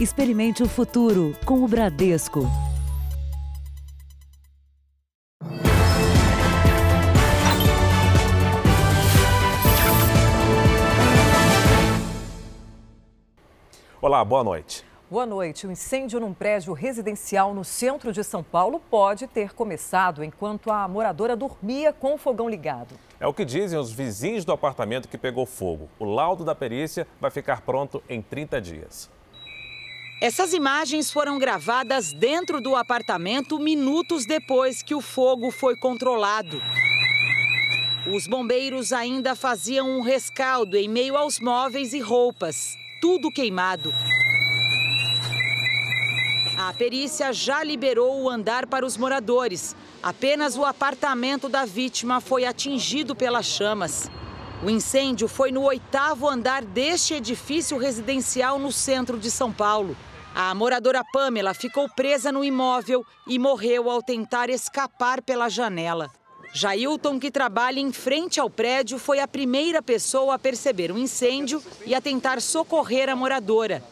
[0.00, 2.46] Experimente o futuro com o Bradesco.
[14.00, 14.84] Olá, boa noite.
[15.10, 15.66] Boa noite.
[15.66, 20.70] O um incêndio num prédio residencial no centro de São Paulo pode ter começado enquanto
[20.70, 22.94] a moradora dormia com o fogão ligado.
[23.18, 25.88] É o que dizem os vizinhos do apartamento que pegou fogo.
[25.98, 29.17] O laudo da perícia vai ficar pronto em 30 dias.
[30.20, 36.60] Essas imagens foram gravadas dentro do apartamento minutos depois que o fogo foi controlado.
[38.12, 43.92] Os bombeiros ainda faziam um rescaldo em meio aos móveis e roupas, tudo queimado.
[46.58, 49.76] A perícia já liberou o andar para os moradores.
[50.02, 54.10] Apenas o apartamento da vítima foi atingido pelas chamas.
[54.64, 59.96] O incêndio foi no oitavo andar deste edifício residencial no centro de São Paulo.
[60.40, 66.08] A moradora Pamela ficou presa no imóvel e morreu ao tentar escapar pela janela.
[66.54, 71.60] Jailton, que trabalha em frente ao prédio, foi a primeira pessoa a perceber o incêndio
[71.84, 73.82] e a tentar socorrer a moradora.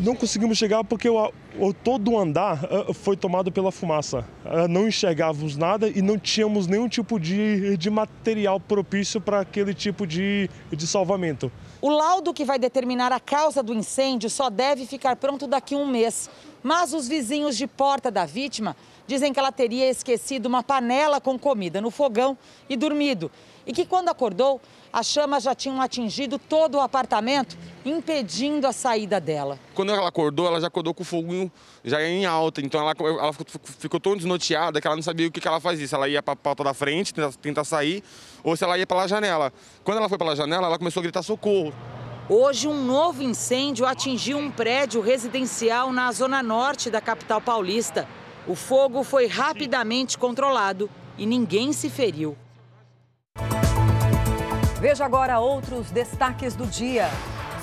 [0.00, 4.26] Não conseguimos chegar porque o, o, todo o andar uh, foi tomado pela fumaça.
[4.44, 9.72] Uh, não enxergávamos nada e não tínhamos nenhum tipo de, de material propício para aquele
[9.72, 11.50] tipo de, de salvamento.
[11.80, 15.78] O laudo que vai determinar a causa do incêndio só deve ficar pronto daqui a
[15.78, 16.28] um mês.
[16.62, 18.74] Mas os vizinhos de porta da vítima
[19.06, 23.30] dizem que ela teria esquecido uma panela com comida no fogão e dormido.
[23.66, 24.60] E que quando acordou,
[24.94, 29.58] as chamas já tinham atingido todo o apartamento, impedindo a saída dela.
[29.74, 31.50] Quando ela acordou, ela já acordou com o fogo
[31.84, 33.32] já em alta, então ela, ela
[33.80, 36.22] ficou tão desnorteada que ela não sabia o que, que ela fazia, se ela ia
[36.22, 38.04] para a porta da frente, tentar, tentar sair,
[38.44, 39.52] ou se ela ia pela janela.
[39.82, 41.74] Quando ela foi pela janela, ela começou a gritar socorro.
[42.28, 48.08] Hoje, um novo incêndio atingiu um prédio residencial na zona norte da capital paulista.
[48.46, 52.36] O fogo foi rapidamente controlado e ninguém se feriu.
[54.84, 57.08] Veja agora outros destaques do dia.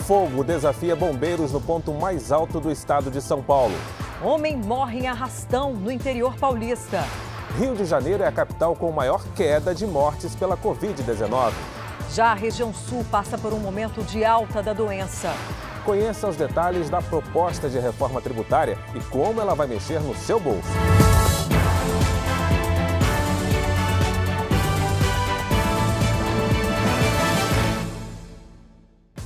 [0.08, 3.76] Fogo desafia bombeiros no ponto mais alto do estado de São Paulo.
[4.24, 7.04] Homem morre em arrastão no interior paulista.
[7.60, 11.52] Rio de Janeiro é a capital com maior queda de mortes pela Covid-19.
[12.12, 15.31] Já a região sul passa por um momento de alta da doença.
[15.86, 20.40] Conheça os detalhes da proposta de reforma tributária e como ela vai mexer no seu
[20.40, 20.72] bolso.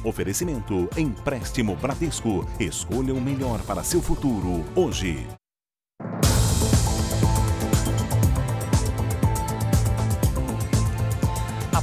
[0.05, 2.47] Oferecimento Empréstimo Bradesco.
[2.59, 5.27] Escolha o melhor para seu futuro hoje.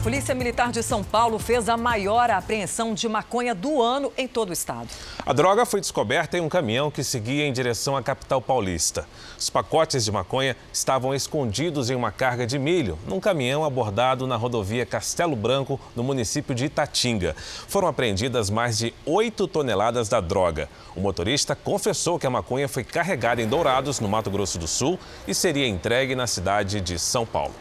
[0.03, 4.51] Polícia Militar de São Paulo fez a maior apreensão de maconha do ano em todo
[4.51, 4.89] o estado.
[5.25, 9.07] A droga foi descoberta em um caminhão que seguia em direção à capital paulista.
[9.39, 14.35] Os pacotes de maconha estavam escondidos em uma carga de milho, num caminhão abordado na
[14.35, 17.37] rodovia Castelo Branco, no município de Itatinga.
[17.69, 20.69] Foram apreendidas mais de 8 toneladas da droga.
[20.97, 24.99] O motorista confessou que a maconha foi carregada em Dourados, no Mato Grosso do Sul,
[25.29, 27.55] e seria entregue na cidade de São Paulo.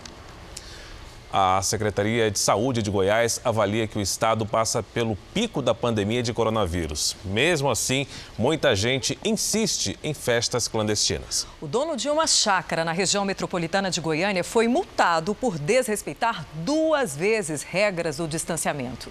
[1.34, 6.22] A Secretaria de Saúde de Goiás avalia que o estado passa pelo pico da pandemia
[6.22, 7.16] de coronavírus.
[7.24, 8.06] Mesmo assim,
[8.38, 11.48] muita gente insiste em festas clandestinas.
[11.62, 17.16] O dono de uma chácara na região metropolitana de Goiânia foi multado por desrespeitar duas
[17.16, 19.10] vezes regras do distanciamento.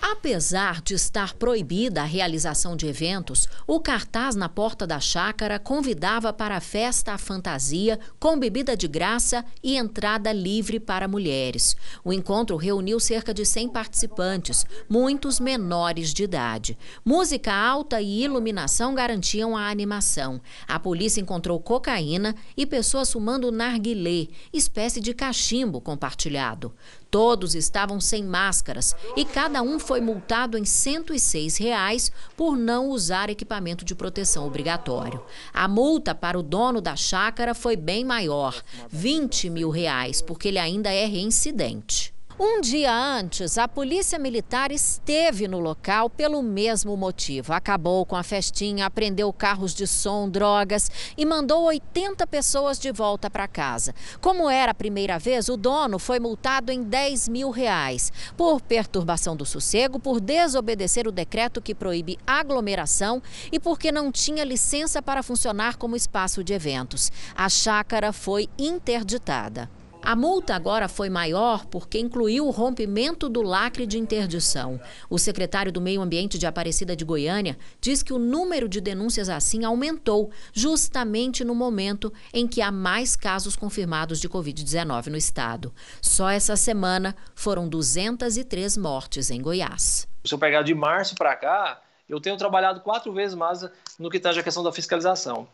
[0.00, 6.32] Apesar de estar proibida a realização de eventos, o cartaz na porta da chácara convidava
[6.32, 11.76] para a festa à fantasia, com bebida de graça e entrada livre para mulheres.
[12.04, 16.78] O encontro reuniu cerca de 100 participantes, muitos menores de idade.
[17.04, 20.40] Música alta e iluminação garantiam a animação.
[20.68, 26.72] A polícia encontrou cocaína e pessoas fumando narguilé, espécie de cachimbo compartilhado.
[27.10, 33.30] Todos estavam sem máscaras e cada um foi multado em 106 reais por não usar
[33.30, 35.22] equipamento de proteção obrigatório.
[35.52, 40.58] A multa para o dono da chácara foi bem maior, 20 mil reais, porque ele
[40.58, 42.17] ainda é reincidente.
[42.40, 47.52] Um dia antes, a Polícia Militar esteve no local pelo mesmo motivo.
[47.52, 53.28] Acabou com a festinha, apreendeu carros de som, drogas e mandou 80 pessoas de volta
[53.28, 53.92] para casa.
[54.20, 59.34] Como era a primeira vez, o dono foi multado em 10 mil reais por perturbação
[59.34, 63.20] do sossego, por desobedecer o decreto que proíbe aglomeração
[63.50, 67.10] e porque não tinha licença para funcionar como espaço de eventos.
[67.34, 69.68] A chácara foi interditada.
[70.02, 74.80] A multa agora foi maior porque incluiu o rompimento do lacre de interdição.
[75.10, 79.28] O secretário do Meio Ambiente de Aparecida de Goiânia diz que o número de denúncias
[79.28, 85.74] assim aumentou, justamente no momento em que há mais casos confirmados de Covid-19 no estado.
[86.00, 90.08] Só essa semana foram 203 mortes em Goiás.
[90.24, 93.68] Se eu pegar de março para cá, eu tenho trabalhado quatro vezes mais
[93.98, 95.46] no que tange a questão da fiscalização.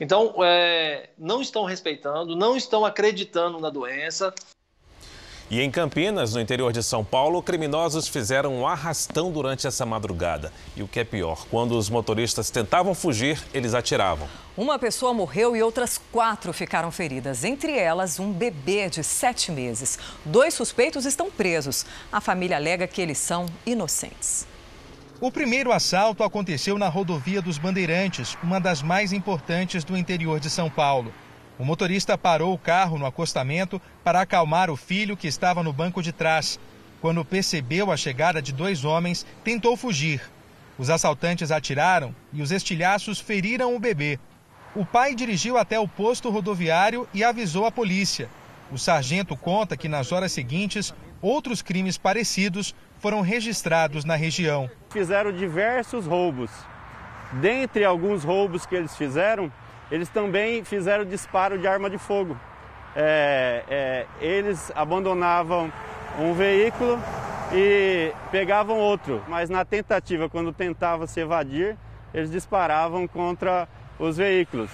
[0.00, 4.32] Então, é, não estão respeitando, não estão acreditando na doença.
[5.50, 10.52] E em Campinas, no interior de São Paulo, criminosos fizeram um arrastão durante essa madrugada.
[10.76, 14.28] E o que é pior, quando os motoristas tentavam fugir, eles atiravam.
[14.54, 19.98] Uma pessoa morreu e outras quatro ficaram feridas, entre elas um bebê de sete meses.
[20.22, 21.86] Dois suspeitos estão presos.
[22.12, 24.46] A família alega que eles são inocentes.
[25.20, 30.48] O primeiro assalto aconteceu na rodovia dos Bandeirantes, uma das mais importantes do interior de
[30.48, 31.12] São Paulo.
[31.58, 36.00] O motorista parou o carro no acostamento para acalmar o filho que estava no banco
[36.00, 36.60] de trás.
[37.00, 40.22] Quando percebeu a chegada de dois homens, tentou fugir.
[40.78, 44.20] Os assaltantes atiraram e os estilhaços feriram o bebê.
[44.72, 48.28] O pai dirigiu até o posto rodoviário e avisou a polícia.
[48.70, 54.70] O sargento conta que nas horas seguintes, outros crimes parecidos foram registrados na região.
[54.90, 56.50] Fizeram diversos roubos.
[57.32, 59.52] Dentre alguns roubos que eles fizeram,
[59.90, 62.36] eles também fizeram disparo de arma de fogo.
[62.96, 65.72] É, é, eles abandonavam
[66.18, 66.98] um veículo
[67.52, 71.76] e pegavam outro, mas na tentativa, quando tentavam se evadir,
[72.12, 73.68] eles disparavam contra
[73.98, 74.70] os veículos,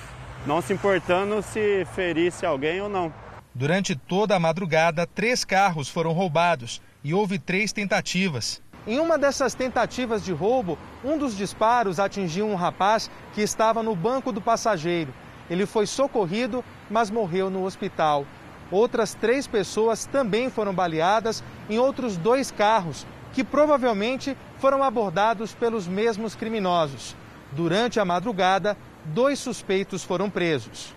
[0.46, 3.12] não se importando se ferisse alguém ou não.
[3.56, 8.61] Durante toda a madrugada, três carros foram roubados e houve três tentativas.
[8.85, 13.95] Em uma dessas tentativas de roubo, um dos disparos atingiu um rapaz que estava no
[13.95, 15.15] banco do passageiro.
[15.49, 18.27] Ele foi socorrido, mas morreu no hospital.
[18.73, 25.87] Outras três pessoas também foram baleadas em outros dois carros, que provavelmente foram abordados pelos
[25.87, 27.15] mesmos criminosos.
[27.53, 30.93] Durante a madrugada, dois suspeitos foram presos.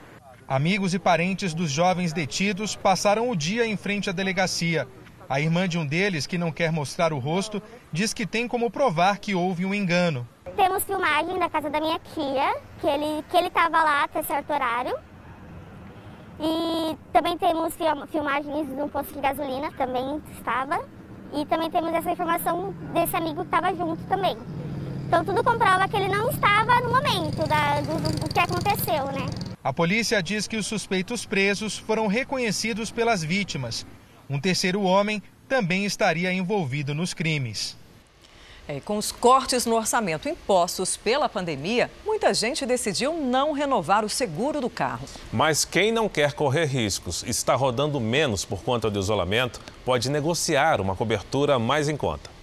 [0.47, 4.87] Amigos e parentes dos jovens detidos passaram o dia em frente à delegacia.
[5.27, 7.61] A irmã de um deles, que não quer mostrar o rosto,
[7.91, 10.25] diz que tem como provar que houve um engano.
[10.55, 14.53] Temos filmagem da casa da minha tia, que ele que ele estava lá até certo
[14.53, 14.97] horário.
[16.39, 17.73] E também temos
[18.09, 20.81] filmagens do posto de gasolina, também estava.
[21.33, 24.37] E também temos essa informação desse amigo que estava junto também.
[25.07, 29.25] Então tudo comprova que ele não estava no momento da, do, do que aconteceu, né?
[29.63, 33.85] A polícia diz que os suspeitos presos foram reconhecidos pelas vítimas
[34.29, 37.77] um terceiro homem também estaria envolvido nos crimes.
[38.67, 44.09] É, com os cortes no orçamento impostos pela pandemia, muita gente decidiu não renovar o
[44.09, 45.07] seguro do carro.
[45.31, 50.09] Mas quem não quer correr riscos e está rodando menos por conta do isolamento, pode
[50.09, 52.36] negociar uma cobertura mais em conta.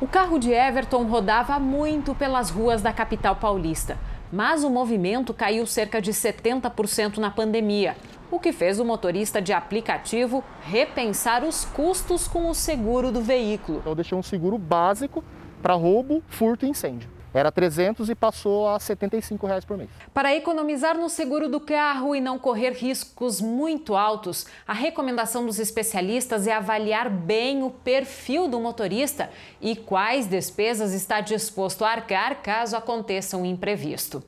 [0.00, 3.98] O carro de Everton rodava muito pelas ruas da capital paulista,
[4.32, 7.96] mas o movimento caiu cerca de 70% na pandemia
[8.30, 13.82] o que fez o motorista de aplicativo repensar os custos com o seguro do veículo.
[13.84, 15.24] Eu deixei um seguro básico
[15.62, 17.08] para roubo, furto e incêndio.
[17.38, 19.88] Era 300 e passou a 75 reais por mês.
[20.12, 25.60] Para economizar no seguro do carro e não correr riscos muito altos, a recomendação dos
[25.60, 29.30] especialistas é avaliar bem o perfil do motorista
[29.60, 34.20] e quais despesas está disposto a arcar caso aconteça um imprevisto.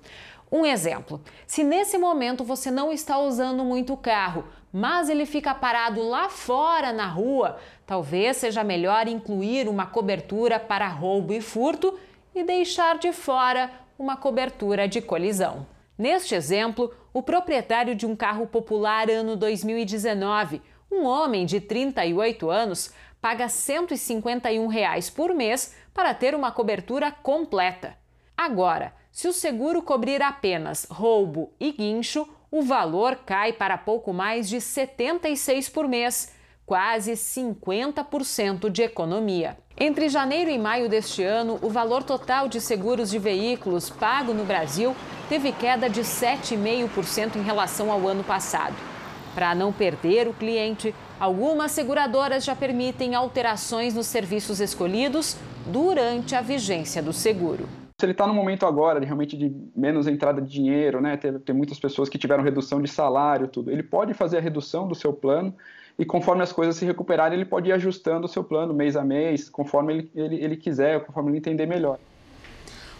[0.52, 5.52] Um exemplo: se nesse momento você não está usando muito o carro, mas ele fica
[5.52, 11.98] parado lá fora na rua, talvez seja melhor incluir uma cobertura para roubo e furto
[12.34, 15.66] e deixar de fora uma cobertura de colisão.
[15.98, 22.94] Neste exemplo, o proprietário de um carro popular ano 2019, um homem de 38 anos,
[23.20, 27.96] paga 151 reais por mês para ter uma cobertura completa.
[28.36, 34.48] Agora, se o seguro cobrir apenas roubo e guincho, o valor cai para pouco mais
[34.48, 36.34] de 76 por mês,
[36.70, 39.58] quase 50% de economia.
[39.76, 44.44] Entre janeiro e maio deste ano, o valor total de seguros de veículos pago no
[44.44, 44.94] Brasil
[45.28, 48.76] teve queda de 7,5% em relação ao ano passado.
[49.34, 55.36] Para não perder o cliente, algumas seguradoras já permitem alterações nos serviços escolhidos
[55.66, 60.06] durante a vigência do seguro se ele está no momento agora de realmente de menos
[60.06, 64.14] entrada de dinheiro, né, tem, muitas pessoas que tiveram redução de salário, tudo, ele pode
[64.14, 65.54] fazer a redução do seu plano
[66.00, 69.04] e conforme as coisas se recuperarem, ele pode ir ajustando o seu plano mês a
[69.04, 71.98] mês, conforme ele, ele, ele quiser, conforme ele entender melhor.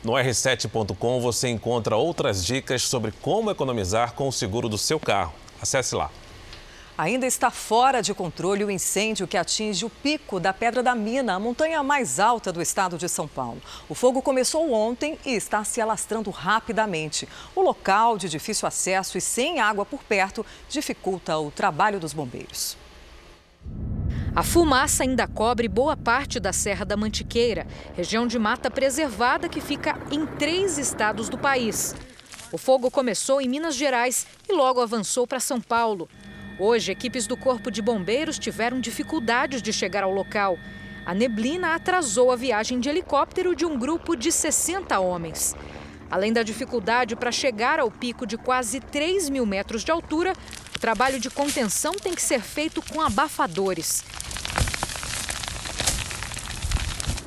[0.04, 5.32] No r7.com você encontra outras dicas sobre como economizar com o seguro do seu carro.
[5.62, 6.10] Acesse lá.
[6.98, 11.36] Ainda está fora de controle o incêndio que atinge o pico da Pedra da Mina,
[11.36, 13.62] a montanha mais alta do estado de São Paulo.
[13.88, 17.26] O fogo começou ontem e está se alastrando rapidamente.
[17.56, 22.76] O local, de difícil acesso e sem água por perto, dificulta o trabalho dos bombeiros.
[24.34, 29.60] A fumaça ainda cobre boa parte da Serra da Mantiqueira, região de mata preservada que
[29.60, 31.96] fica em três estados do país.
[32.52, 36.08] O fogo começou em Minas Gerais e logo avançou para São Paulo.
[36.58, 40.58] Hoje, equipes do Corpo de Bombeiros tiveram dificuldades de chegar ao local.
[41.06, 45.56] A neblina atrasou a viagem de helicóptero de um grupo de 60 homens.
[46.10, 50.32] Além da dificuldade para chegar ao pico de quase 3 mil metros de altura,
[50.80, 54.02] o trabalho de contenção tem que ser feito com abafadores.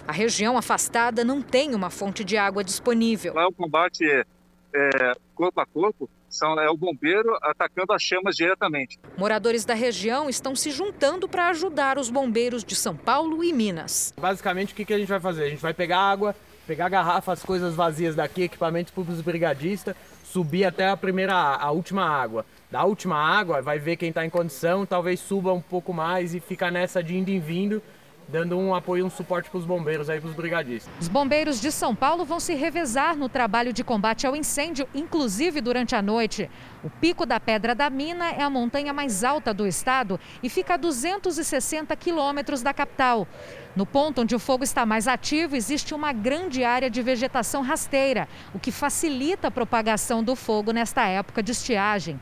[0.07, 3.35] A região afastada não tem uma fonte de água disponível.
[3.35, 4.25] Lá o combate é,
[4.73, 8.99] é corpo a corpo, são, é o bombeiro atacando as chamas diretamente.
[9.15, 14.15] Moradores da região estão se juntando para ajudar os bombeiros de São Paulo e Minas.
[14.19, 15.43] Basicamente, o que, que a gente vai fazer?
[15.43, 19.95] A gente vai pegar água, pegar garrafas, coisas vazias daqui, equipamentos para os brigadistas,
[20.33, 22.43] subir até a primeira, a última água.
[22.71, 26.39] Da última água, vai ver quem está em condição, talvez suba um pouco mais e
[26.39, 27.79] fica nessa de indo e vindo
[28.27, 30.91] dando um apoio, um suporte para os bombeiros aí, para os brigadistas.
[30.99, 35.61] Os bombeiros de São Paulo vão se revezar no trabalho de combate ao incêndio, inclusive
[35.61, 36.49] durante a noite.
[36.83, 40.73] O Pico da Pedra da Mina é a montanha mais alta do estado e fica
[40.73, 43.27] a 260 quilômetros da capital.
[43.75, 48.27] No ponto onde o fogo está mais ativo, existe uma grande área de vegetação rasteira,
[48.53, 52.19] o que facilita a propagação do fogo nesta época de estiagem.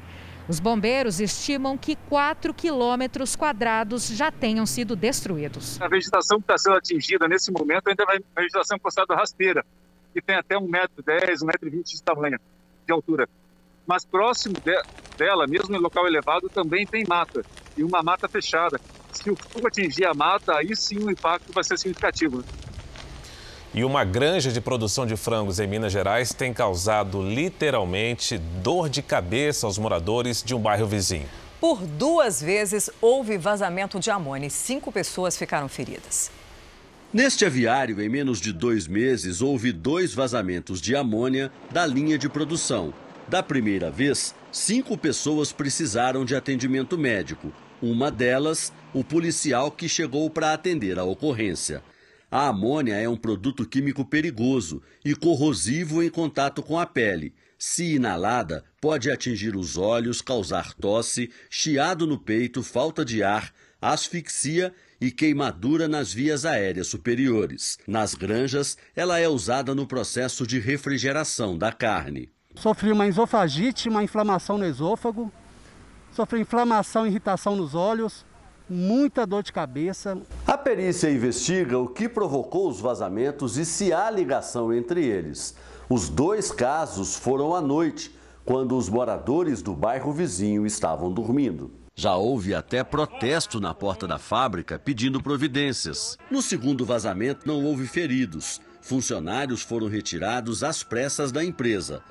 [0.52, 5.82] Os bombeiros estimam que 4 quilômetros quadrados já tenham sido destruídos.
[5.82, 9.66] A vegetação que está sendo atingida nesse momento ainda uma vegetação considerada rasteira,
[10.14, 12.38] que tem até 1,10m, 1,20m de tamanho,
[12.86, 13.30] de altura.
[13.88, 14.76] Mas próximo de,
[15.18, 17.46] dela, mesmo em local elevado, também tem mata,
[17.78, 18.78] e uma mata fechada.
[19.14, 22.44] Se o fogo atingir a mata, aí sim o impacto vai ser significativo.
[23.74, 29.02] E uma granja de produção de frangos em Minas Gerais tem causado literalmente dor de
[29.02, 31.26] cabeça aos moradores de um bairro vizinho.
[31.62, 36.30] Por duas vezes houve vazamento de amônia e cinco pessoas ficaram feridas.
[37.14, 42.28] Neste aviário, em menos de dois meses, houve dois vazamentos de amônia da linha de
[42.28, 42.94] produção.
[43.30, 47.54] Da primeira vez, cinco pessoas precisaram de atendimento médico.
[47.82, 51.82] Uma delas, o policial que chegou para atender a ocorrência.
[52.32, 57.36] A amônia é um produto químico perigoso e corrosivo em contato com a pele.
[57.60, 64.74] Se inalada, pode atingir os olhos, causar tosse, chiado no peito, falta de ar, asfixia
[65.02, 67.78] e queimadura nas vias aéreas superiores.
[67.86, 72.30] Nas granjas, ela é usada no processo de refrigeração da carne.
[72.56, 75.30] Sofri uma esofagite, uma inflamação no esôfago,
[76.14, 78.26] sofri inflamação e irritação nos olhos,
[78.72, 80.18] muita dor de cabeça.
[80.48, 85.54] A perícia investiga o que provocou os vazamentos e se há ligação entre eles.
[85.90, 91.72] Os dois casos foram à noite, quando os moradores do bairro vizinho estavam dormindo.
[91.94, 96.18] Já houve até protesto na porta da fábrica pedindo providências.
[96.32, 98.62] No segundo vazamento não houve feridos.
[98.82, 102.02] Funcionários foram retirados às pressas da empresa.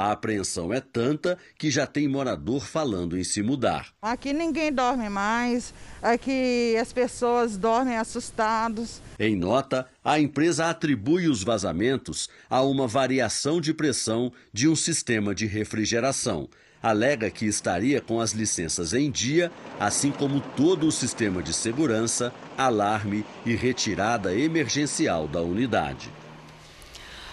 [0.00, 3.88] A apreensão é tanta que já tem morador falando em se mudar.
[4.00, 9.02] Aqui ninguém dorme mais, aqui as pessoas dormem assustados.
[9.18, 15.34] Em nota, a empresa atribui os vazamentos a uma variação de pressão de um sistema
[15.34, 16.48] de refrigeração.
[16.82, 22.32] Alega que estaria com as licenças em dia, assim como todo o sistema de segurança,
[22.56, 26.10] alarme e retirada emergencial da unidade.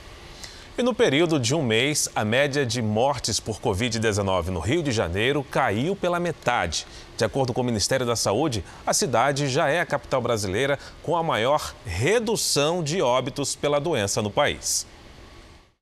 [0.79, 4.93] E no período de um mês, a média de mortes por Covid-19 no Rio de
[4.93, 6.87] Janeiro caiu pela metade.
[7.19, 11.17] De acordo com o Ministério da Saúde, a cidade já é a capital brasileira com
[11.17, 14.87] a maior redução de óbitos pela doença no país.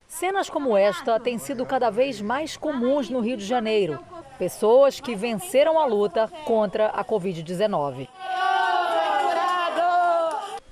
[0.09, 4.01] Cenas como esta têm sido cada vez mais comuns no Rio de Janeiro.
[4.37, 8.08] Pessoas que venceram a luta contra a Covid-19.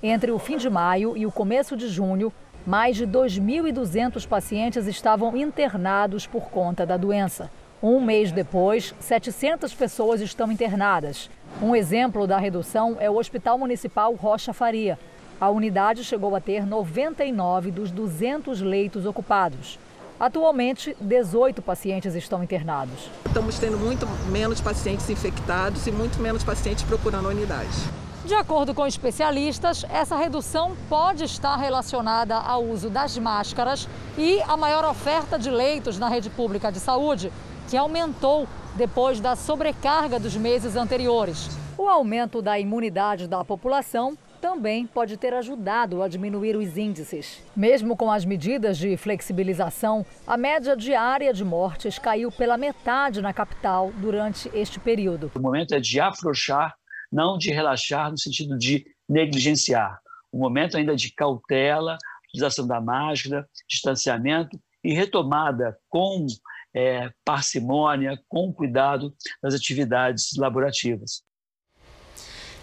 [0.02, 2.30] Entre o fim de maio e o começo de junho,
[2.66, 7.50] mais de 2.200 pacientes estavam internados por conta da doença.
[7.82, 11.30] Um mês depois, 700 pessoas estão internadas.
[11.62, 14.98] Um exemplo da redução é o Hospital Municipal Rocha Faria.
[15.40, 19.78] A unidade chegou a ter 99 dos 200 leitos ocupados.
[20.20, 23.10] Atualmente, 18 pacientes estão internados.
[23.26, 28.05] Estamos tendo muito menos pacientes infectados e muito menos pacientes procurando a unidade.
[28.26, 34.56] De acordo com especialistas, essa redução pode estar relacionada ao uso das máscaras e à
[34.56, 37.33] maior oferta de leitos na rede pública de saúde,
[37.71, 41.49] que aumentou depois da sobrecarga dos meses anteriores.
[41.78, 47.45] O aumento da imunidade da população também pode ter ajudado a diminuir os índices.
[47.54, 53.33] Mesmo com as medidas de flexibilização, a média diária de mortes caiu pela metade na
[53.33, 55.30] capital durante este período.
[55.37, 56.75] O momento é de afrouxar,
[57.10, 59.98] não de relaxar no sentido de negligenciar.
[60.32, 61.96] O momento ainda de cautela,
[62.28, 66.26] utilização da máscara, distanciamento e retomada com
[66.75, 71.22] é, parcimônia, com cuidado das atividades laborativas.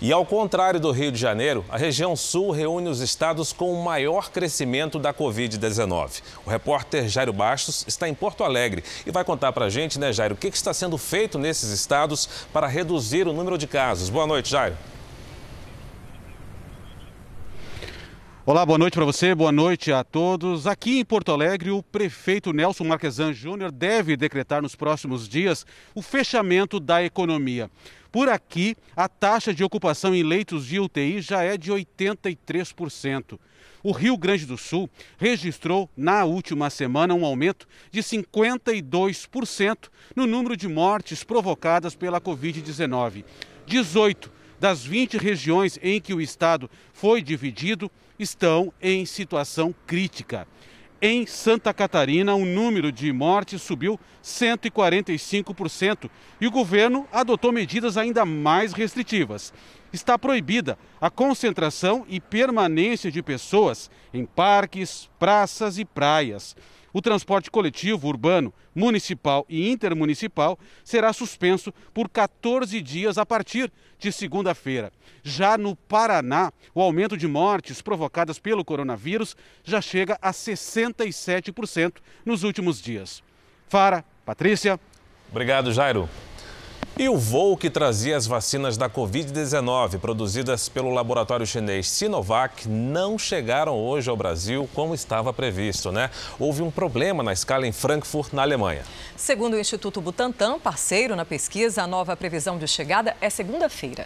[0.04, 3.82] E ao contrário do Rio de Janeiro, a região sul reúne os estados com o
[3.82, 6.22] maior crescimento da Covid-19.
[6.46, 10.12] O repórter Jairo Bastos está em Porto Alegre e vai contar para a gente, né,
[10.12, 14.10] Jairo, o que está sendo feito nesses estados para reduzir o número de casos.
[14.10, 14.76] Boa noite, Jairo.
[18.46, 20.68] Olá, boa noite para você, boa noite a todos.
[20.68, 26.02] Aqui em Porto Alegre, o prefeito Nelson Marquesan Júnior deve decretar nos próximos dias o
[26.02, 27.72] fechamento da economia.
[28.12, 33.40] Por aqui, a taxa de ocupação em leitos de UTI já é de 83%.
[33.82, 40.58] O Rio Grande do Sul registrou na última semana um aumento de 52% no número
[40.58, 43.24] de mortes provocadas pela Covid-19.
[43.66, 50.48] 18 das 20 regiões em que o estado foi dividido estão em situação crítica.
[51.02, 58.24] Em Santa Catarina, o número de mortes subiu 145% e o governo adotou medidas ainda
[58.24, 59.54] mais restritivas.
[59.92, 66.56] Está proibida a concentração e permanência de pessoas em parques, praças e praias.
[66.94, 74.12] O transporte coletivo urbano, municipal e intermunicipal será suspenso por 14 dias a partir de
[74.12, 74.94] segunda-feira.
[75.24, 82.44] Já no Paraná, o aumento de mortes provocadas pelo coronavírus já chega a 67% nos
[82.44, 83.24] últimos dias.
[83.68, 84.80] Fara, Patrícia.
[85.32, 86.08] Obrigado, Jairo.
[86.96, 93.18] E o voo que trazia as vacinas da Covid-19 produzidas pelo laboratório chinês Sinovac não
[93.18, 96.12] chegaram hoje ao Brasil como estava previsto, né?
[96.40, 98.84] Houve um problema na escala em Frankfurt, na Alemanha.
[99.18, 104.06] Segundo o Instituto Butantan, parceiro na pesquisa, a nova previsão de chegada é segunda-feira.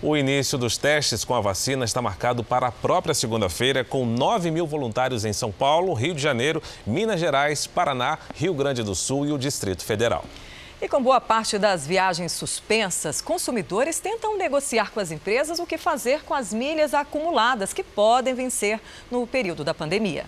[0.00, 4.52] O início dos testes com a vacina está marcado para a própria segunda-feira, com 9
[4.52, 9.26] mil voluntários em São Paulo, Rio de Janeiro, Minas Gerais, Paraná, Rio Grande do Sul
[9.26, 10.24] e o Distrito Federal.
[10.82, 15.76] E com boa parte das viagens suspensas, consumidores tentam negociar com as empresas o que
[15.76, 20.24] fazer com as milhas acumuladas que podem vencer no período da pandemia.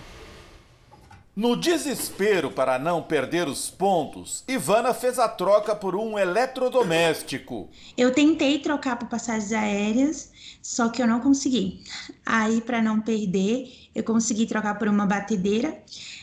[1.35, 7.71] No desespero para não perder os pontos, Ivana fez a troca por um eletrodoméstico.
[7.97, 10.32] Eu tentei trocar por passagens aéreas,
[10.63, 11.83] só que eu não consegui.
[12.25, 15.77] Aí, para não perder, eu consegui trocar por uma batedeira,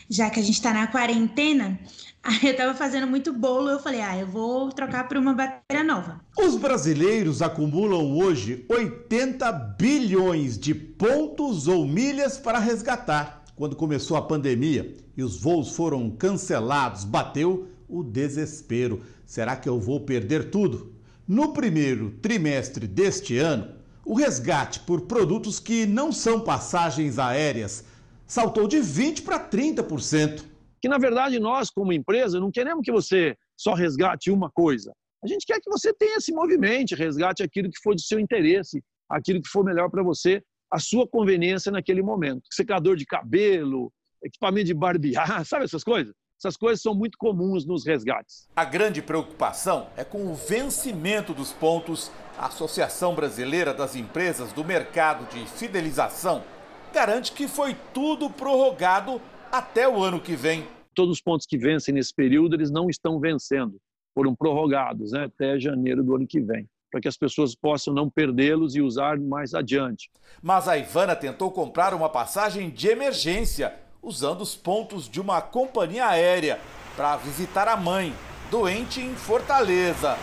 [0.08, 1.78] já que a gente está na quarentena.
[2.22, 5.84] Aí eu tava fazendo muito bolo, eu falei, ah, eu vou trocar por uma bateria
[5.84, 6.20] nova.
[6.38, 13.44] Os brasileiros acumulam hoje 80 bilhões de pontos ou milhas para resgatar.
[13.56, 19.02] Quando começou a pandemia e os voos foram cancelados, bateu o desespero.
[19.24, 20.94] Será que eu vou perder tudo?
[21.26, 23.79] No primeiro trimestre deste ano,
[24.10, 27.84] o resgate por produtos que não são passagens aéreas
[28.26, 30.42] saltou de 20 para 30%
[30.80, 34.92] que na verdade nós, como empresa, não queremos que você só resgate uma coisa.
[35.22, 38.82] A gente quer que você tenha esse movimento, resgate aquilo que for do seu interesse,
[39.08, 40.42] aquilo que for melhor para você,
[40.72, 42.42] a sua conveniência naquele momento.
[42.50, 43.92] Secador de cabelo,
[44.24, 46.12] equipamento de barbear, sabe essas coisas?
[46.42, 48.48] Essas coisas são muito comuns nos resgates.
[48.56, 52.10] A grande preocupação é com o vencimento dos pontos.
[52.40, 56.42] A Associação Brasileira das Empresas do Mercado de Fidelização
[56.90, 59.20] garante que foi tudo prorrogado
[59.52, 60.66] até o ano que vem.
[60.94, 63.76] Todos os pontos que vencem nesse período, eles não estão vencendo,
[64.14, 68.08] foram prorrogados né, até janeiro do ano que vem, para que as pessoas possam não
[68.08, 70.10] perdê-los e usar mais adiante.
[70.40, 76.06] Mas a Ivana tentou comprar uma passagem de emergência, usando os pontos de uma companhia
[76.06, 76.58] aérea,
[76.96, 78.14] para visitar a mãe,
[78.50, 80.16] doente em Fortaleza.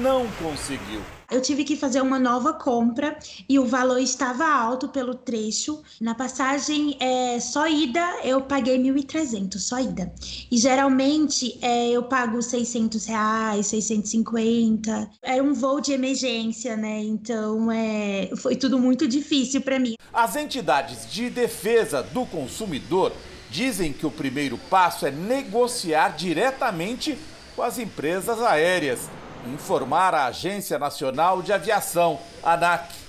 [0.00, 1.13] Não conseguiu.
[1.30, 5.82] Eu tive que fazer uma nova compra e o valor estava alto pelo trecho.
[6.00, 10.12] Na passagem é, só ida eu paguei 1.300, só ida.
[10.50, 15.10] E geralmente é, eu pago 600 reais, 650.
[15.22, 17.00] Era um voo de emergência, né?
[17.02, 19.96] Então é, foi tudo muito difícil para mim.
[20.12, 23.12] As entidades de defesa do consumidor
[23.50, 27.16] dizem que o primeiro passo é negociar diretamente
[27.54, 29.08] com as empresas aéreas
[29.52, 33.04] informar a Agência Nacional de Aviação, ANAC.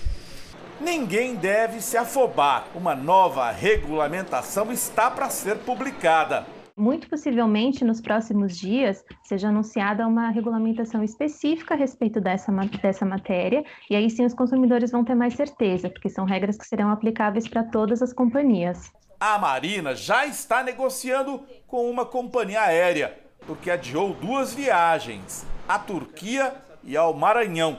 [0.80, 2.66] Ninguém deve se afobar.
[2.74, 6.46] Uma nova regulamentação está para ser publicada.
[6.78, 13.64] Muito possivelmente, nos próximos dias, seja anunciada uma regulamentação específica a respeito dessa, dessa matéria,
[13.88, 17.48] e aí sim os consumidores vão ter mais certeza, porque são regras que serão aplicáveis
[17.48, 18.92] para todas as companhias.
[19.18, 26.54] A Marina já está negociando com uma companhia aérea, porque adiou duas viagens à Turquia
[26.84, 27.78] e ao Maranhão.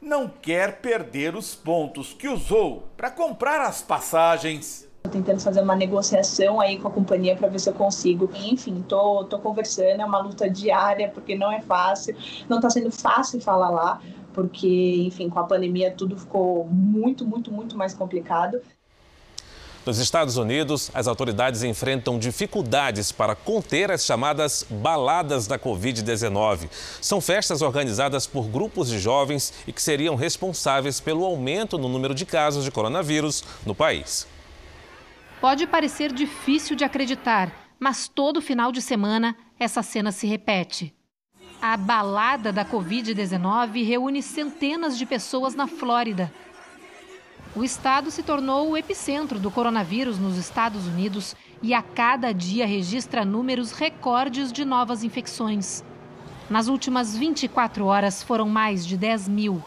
[0.00, 4.88] Não quer perder os pontos que usou para comprar as passagens.
[5.02, 8.30] Tô tentando fazer uma negociação aí com a companhia para ver se eu consigo.
[8.34, 12.16] Enfim, tô, tô conversando, é uma luta diária, porque não é fácil.
[12.48, 14.00] Não está sendo fácil falar lá,
[14.32, 18.60] porque, enfim, com a pandemia tudo ficou muito, muito, muito mais complicado.
[19.88, 26.68] Nos Estados Unidos, as autoridades enfrentam dificuldades para conter as chamadas baladas da Covid-19.
[27.00, 32.14] São festas organizadas por grupos de jovens e que seriam responsáveis pelo aumento no número
[32.14, 34.26] de casos de coronavírus no país.
[35.40, 40.94] Pode parecer difícil de acreditar, mas todo final de semana essa cena se repete.
[41.62, 46.30] A balada da Covid-19 reúne centenas de pessoas na Flórida
[47.58, 52.64] o estado se tornou o epicentro do coronavírus nos Estados Unidos e a cada dia
[52.64, 55.82] registra números recordes de novas infecções.
[56.48, 59.60] Nas últimas 24 horas foram mais de 10 mil.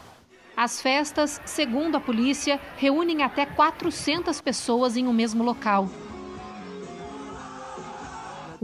[0.56, 5.86] As festas, segundo a polícia, reúnem até 400 pessoas em um mesmo local.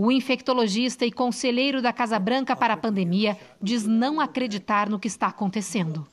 [0.01, 5.09] O infectologista e conselheiro da Casa Branca para a pandemia diz não acreditar no que
[5.09, 6.07] está acontecendo.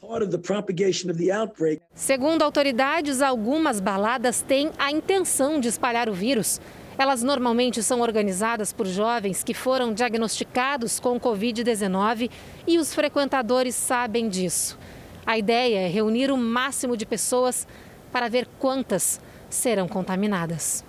[1.94, 6.60] Segundo autoridades, algumas baladas têm a intenção de espalhar o vírus.
[6.98, 12.32] Elas normalmente são organizadas por jovens que foram diagnosticados com Covid-19
[12.66, 14.80] e os frequentadores sabem disso.
[15.24, 17.68] A ideia é reunir o máximo de pessoas
[18.12, 20.84] para ver quantas serão contaminadas.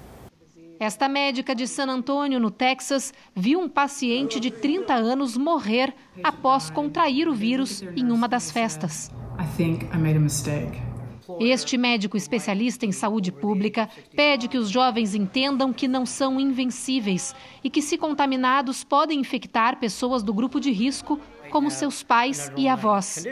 [0.79, 6.69] Esta médica de San Antônio, no Texas, viu um paciente de 30 anos morrer após
[6.71, 9.11] contrair o vírus em uma das festas.
[11.41, 17.35] Este médico especialista em saúde pública pede que os jovens entendam que não são invencíveis
[17.65, 21.19] e que, se contaminados, podem infectar pessoas do grupo de risco,
[21.51, 23.25] como seus pais e avós.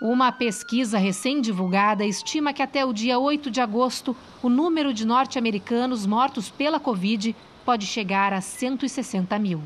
[0.00, 6.04] Uma pesquisa recém-divulgada estima que até o dia 8 de agosto, o número de norte-americanos
[6.04, 9.62] mortos pela Covid pode chegar a 160 mil.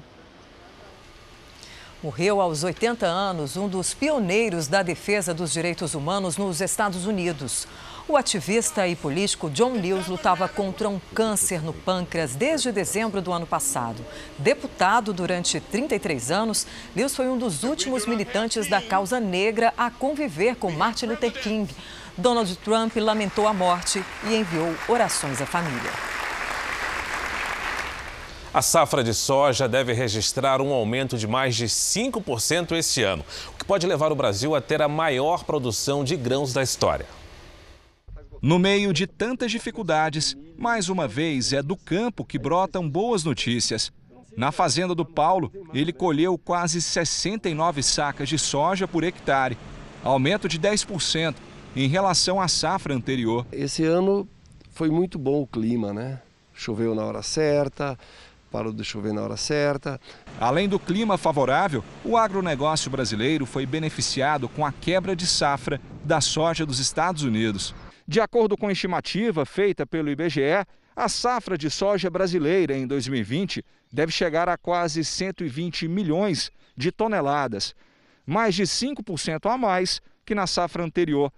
[2.03, 7.67] Morreu aos 80 anos um dos pioneiros da defesa dos direitos humanos nos Estados Unidos.
[8.11, 13.31] O ativista e político John Lewis lutava contra um câncer no pâncreas desde dezembro do
[13.31, 14.03] ano passado.
[14.39, 16.67] Deputado durante 33 anos,
[16.97, 21.71] Lewis foi um dos últimos militantes da causa negra a conviver com Martin Luther King.
[22.17, 25.93] Donald Trump lamentou a morte e enviou orações à família.
[28.55, 33.59] A safra de soja deve registrar um aumento de mais de 5% este ano, o
[33.59, 37.18] que pode levar o Brasil a ter a maior produção de grãos da história.
[38.41, 43.91] No meio de tantas dificuldades, mais uma vez é do campo que brotam boas notícias.
[44.37, 49.59] Na fazenda do Paulo, ele colheu quase 69 sacas de soja por hectare,
[50.05, 51.35] aumento de 10%
[51.75, 53.45] em relação à safra anterior.
[53.51, 54.29] Esse ano
[54.71, 56.21] foi muito bom o clima, né?
[56.55, 57.99] Choveu na hora certa,
[58.53, 60.01] parou de chover na hora certa.
[60.41, 66.21] Além do clima favorável, o agronegócio brasileiro foi beneficiado com a quebra de safra da
[66.21, 67.75] soja dos Estados Unidos.
[68.11, 70.67] De acordo com a estimativa feita pelo IBGE,
[70.97, 77.75] a safra de soja brasileira em 2020 deve chegar a quase 120 milhões de toneladas,
[78.25, 81.31] mais de 5% a mais que na safra anterior.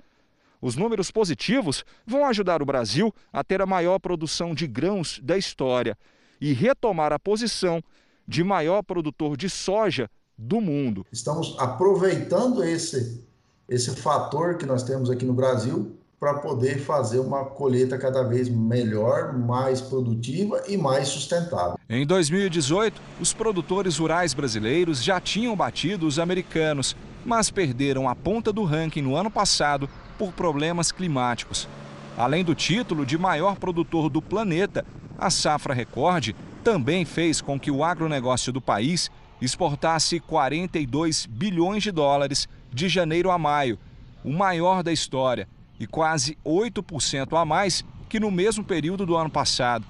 [0.63, 5.37] Os números positivos vão ajudar o Brasil a ter a maior produção de grãos da
[5.37, 5.99] história
[6.41, 7.83] e retomar a posição
[8.29, 11.05] de maior produtor de soja do mundo.
[11.11, 13.27] Estamos aproveitando esse,
[13.69, 18.47] esse fator que nós temos aqui no Brasil para poder fazer uma colheita cada vez
[18.47, 21.79] melhor, mais produtiva e mais sustentável.
[21.89, 28.53] Em 2018, os produtores rurais brasileiros já tinham batido os americanos mas perderam a ponta
[28.53, 31.69] do ranking no ano passado por problemas climáticos.
[32.17, 34.85] Além do título de maior produtor do planeta,
[35.19, 41.91] a safra recorde também fez com que o agronegócio do país exportasse 42 bilhões de
[41.91, 43.79] dólares de janeiro a maio,
[44.23, 45.49] o maior da história,
[45.81, 49.87] e quase 8% a mais que no mesmo período do ano passado,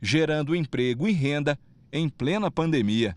[0.00, 1.58] gerando emprego e renda
[1.92, 3.16] em plena pandemia.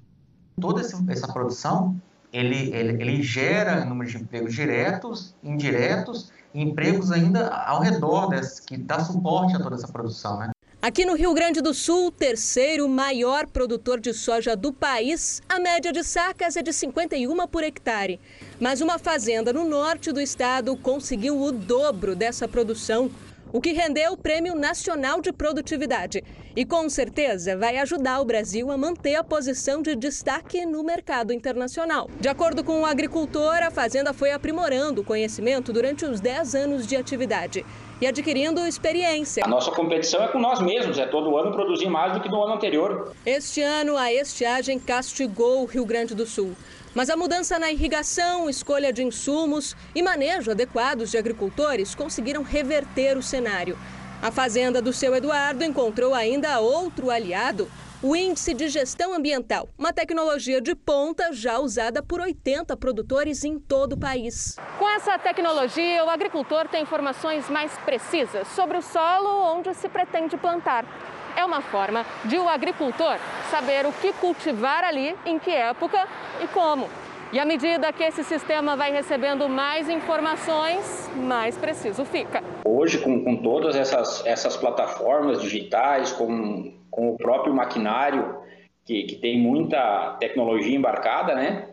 [0.60, 2.02] Toda essa produção
[2.36, 8.62] ele, ele, ele gera número de empregos diretos, indiretos e empregos ainda ao redor desse,
[8.62, 10.38] que dá suporte a toda essa produção.
[10.40, 10.52] Né?
[10.82, 15.94] Aqui no Rio Grande do Sul, terceiro maior produtor de soja do país, a média
[15.94, 18.20] de sacas é de 51 por hectare.
[18.60, 23.12] Mas uma fazenda no norte do estado conseguiu o dobro dessa produção,
[23.52, 26.24] o que rendeu o Prêmio Nacional de Produtividade.
[26.56, 31.34] E com certeza vai ajudar o Brasil a manter a posição de destaque no mercado
[31.34, 32.10] internacional.
[32.18, 36.88] De acordo com o agricultor, a fazenda foi aprimorando o conhecimento durante os 10 anos
[36.88, 37.66] de atividade
[38.00, 39.44] e adquirindo experiência.
[39.44, 42.42] A nossa competição é com nós mesmos, é todo ano produzir mais do que no
[42.42, 43.14] ano anterior.
[43.26, 46.56] Este ano, a estiagem castigou o Rio Grande do Sul.
[46.96, 53.18] Mas a mudança na irrigação, escolha de insumos e manejo adequados de agricultores conseguiram reverter
[53.18, 53.78] o cenário.
[54.22, 57.70] A fazenda do seu Eduardo encontrou ainda outro aliado,
[58.02, 63.60] o Índice de Gestão Ambiental, uma tecnologia de ponta já usada por 80 produtores em
[63.60, 64.56] todo o país.
[64.80, 70.38] Com essa tecnologia, o agricultor tem informações mais precisas sobre o solo onde se pretende
[70.38, 70.86] plantar.
[71.36, 73.18] É uma forma de o agricultor
[73.50, 76.08] saber o que cultivar ali, em que época
[76.44, 76.88] e como.
[77.34, 82.44] E à medida que esse sistema vai recebendo mais informações, mais preciso fica.
[82.64, 88.38] Hoje, com, com todas essas, essas plataformas digitais, com com o próprio maquinário,
[88.86, 91.68] que, que tem muita tecnologia embarcada, né?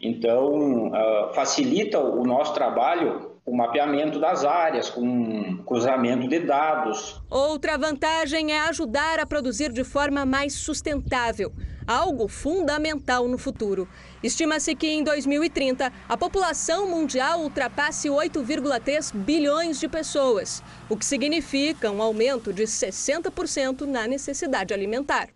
[0.00, 7.22] Então, uh, facilita o nosso trabalho o mapeamento das áreas, com cruzamento de dados.
[7.30, 11.52] Outra vantagem é ajudar a produzir de forma mais sustentável,
[11.86, 13.88] algo fundamental no futuro.
[14.20, 21.88] Estima-se que em 2030 a população mundial ultrapasse 8,3 bilhões de pessoas, o que significa
[21.92, 25.35] um aumento de 60% na necessidade alimentar.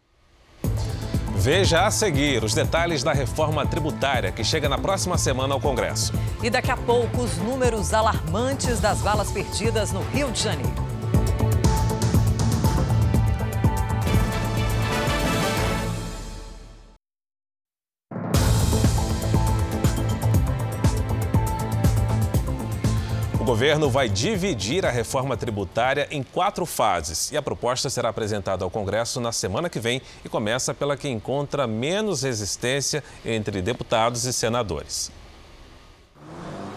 [1.41, 6.13] Veja a seguir os detalhes da reforma tributária que chega na próxima semana ao Congresso.
[6.43, 10.90] E daqui a pouco, os números alarmantes das balas perdidas no Rio de Janeiro.
[23.51, 28.71] Governo vai dividir a reforma tributária em quatro fases e a proposta será apresentada ao
[28.71, 34.33] Congresso na semana que vem e começa pela que encontra menos resistência entre deputados e
[34.33, 35.11] senadores.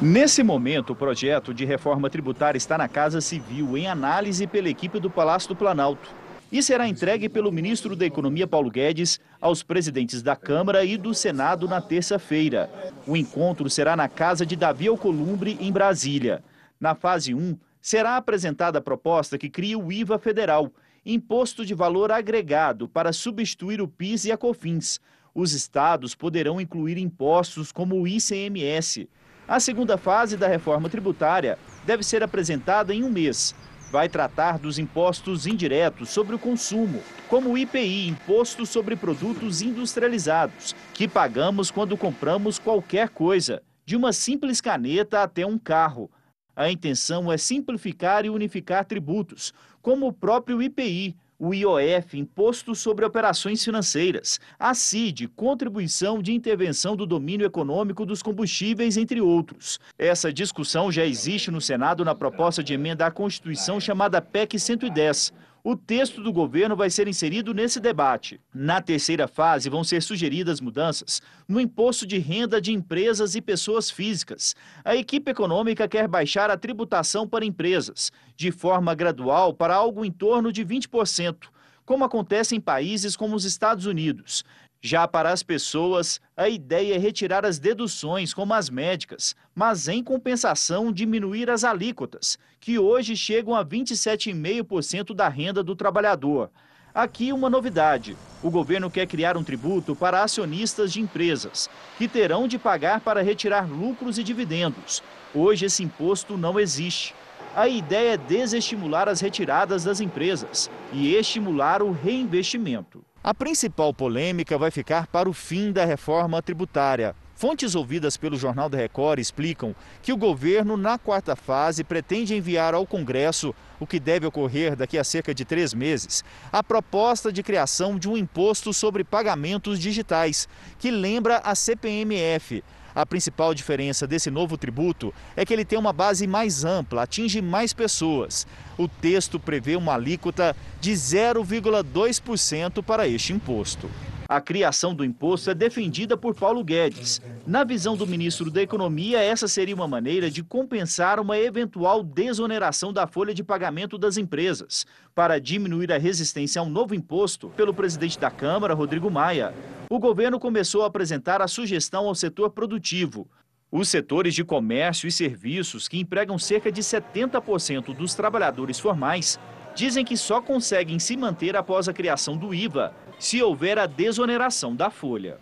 [0.01, 4.99] Nesse momento, o projeto de reforma tributária está na Casa Civil em análise pela equipe
[4.99, 6.09] do Palácio do Planalto
[6.51, 11.13] e será entregue pelo ministro da Economia Paulo Guedes aos presidentes da Câmara e do
[11.13, 12.67] Senado na terça-feira.
[13.05, 16.43] O encontro será na casa de Davi Alcolumbre, em Brasília.
[16.83, 20.69] Na fase 1, será apresentada a proposta que cria o IVA federal,
[21.05, 24.99] Imposto de Valor Agregado, para substituir o PIS e a COFINS.
[25.33, 29.07] Os estados poderão incluir impostos como o ICMS.
[29.47, 33.55] A segunda fase da reforma tributária deve ser apresentada em um mês.
[33.89, 40.75] Vai tratar dos impostos indiretos sobre o consumo, como o IPI, Imposto sobre Produtos Industrializados,
[40.93, 46.11] que pagamos quando compramos qualquer coisa, de uma simples caneta até um carro.
[46.55, 53.03] A intenção é simplificar e unificar tributos, como o próprio IPI, o IOF, Imposto sobre
[53.03, 59.79] Operações Financeiras, a CID, Contribuição de Intervenção do Domínio Econômico dos Combustíveis, entre outros.
[59.97, 65.33] Essa discussão já existe no Senado na proposta de emenda à Constituição chamada PEC 110.
[65.65, 68.37] O texto do governo vai ser inserido nesse debate.
[68.53, 73.89] Na terceira fase, vão ser sugeridas mudanças no imposto de renda de empresas e pessoas
[73.89, 74.57] físicas.
[74.83, 80.11] A equipe econômica quer baixar a tributação para empresas, de forma gradual para algo em
[80.11, 81.47] torno de 20%,
[81.85, 84.43] como acontece em países como os Estados Unidos.
[84.85, 90.03] Já para as pessoas, a ideia é retirar as deduções, como as médicas, mas em
[90.03, 96.51] compensação diminuir as alíquotas, que hoje chegam a 27,5% da renda do trabalhador.
[96.93, 102.45] Aqui uma novidade: o governo quer criar um tributo para acionistas de empresas, que terão
[102.45, 105.01] de pagar para retirar lucros e dividendos.
[105.33, 107.15] Hoje esse imposto não existe.
[107.55, 113.01] A ideia é desestimular as retiradas das empresas e estimular o reinvestimento.
[113.23, 117.15] A principal polêmica vai ficar para o fim da reforma tributária.
[117.33, 122.73] Fontes ouvidas pelo Jornal da Record explicam que o governo, na quarta fase, pretende enviar
[122.73, 127.41] ao Congresso, o que deve ocorrer daqui a cerca de três meses, a proposta de
[127.41, 132.61] criação de um imposto sobre pagamentos digitais, que lembra a CPMF.
[132.95, 137.41] A principal diferença desse novo tributo é que ele tem uma base mais ampla, atinge
[137.41, 138.45] mais pessoas.
[138.77, 143.89] O texto prevê uma alíquota de 0,2% para este imposto.
[144.33, 147.21] A criação do imposto é defendida por Paulo Guedes.
[147.45, 152.91] Na visão do ministro da Economia, essa seria uma maneira de compensar uma eventual desoneração
[152.91, 157.75] da folha de pagamento das empresas, para diminuir a resistência a um novo imposto pelo
[157.75, 159.53] presidente da Câmara, Rodrigo Maia.
[159.87, 163.29] O governo começou a apresentar a sugestão ao setor produtivo.
[163.71, 169.39] Os setores de comércio e serviços, que empregam cerca de 70% dos trabalhadores formais,
[169.75, 174.75] dizem que só conseguem se manter após a criação do IVA se houver a desoneração
[174.75, 175.39] da folha.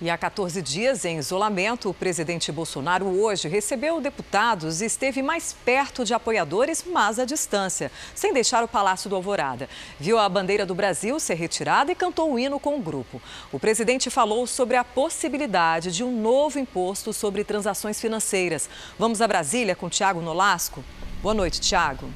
[0.00, 5.52] E há 14 dias em isolamento, o presidente Bolsonaro hoje recebeu deputados e esteve mais
[5.64, 9.68] perto de apoiadores, mas à distância, sem deixar o Palácio do Alvorada.
[9.98, 13.20] Viu a bandeira do Brasil ser retirada e cantou o hino com o grupo.
[13.50, 18.70] O presidente falou sobre a possibilidade de um novo imposto sobre transações financeiras.
[18.96, 20.84] Vamos a Brasília com Tiago Nolasco?
[21.20, 22.08] Boa noite, Tiago.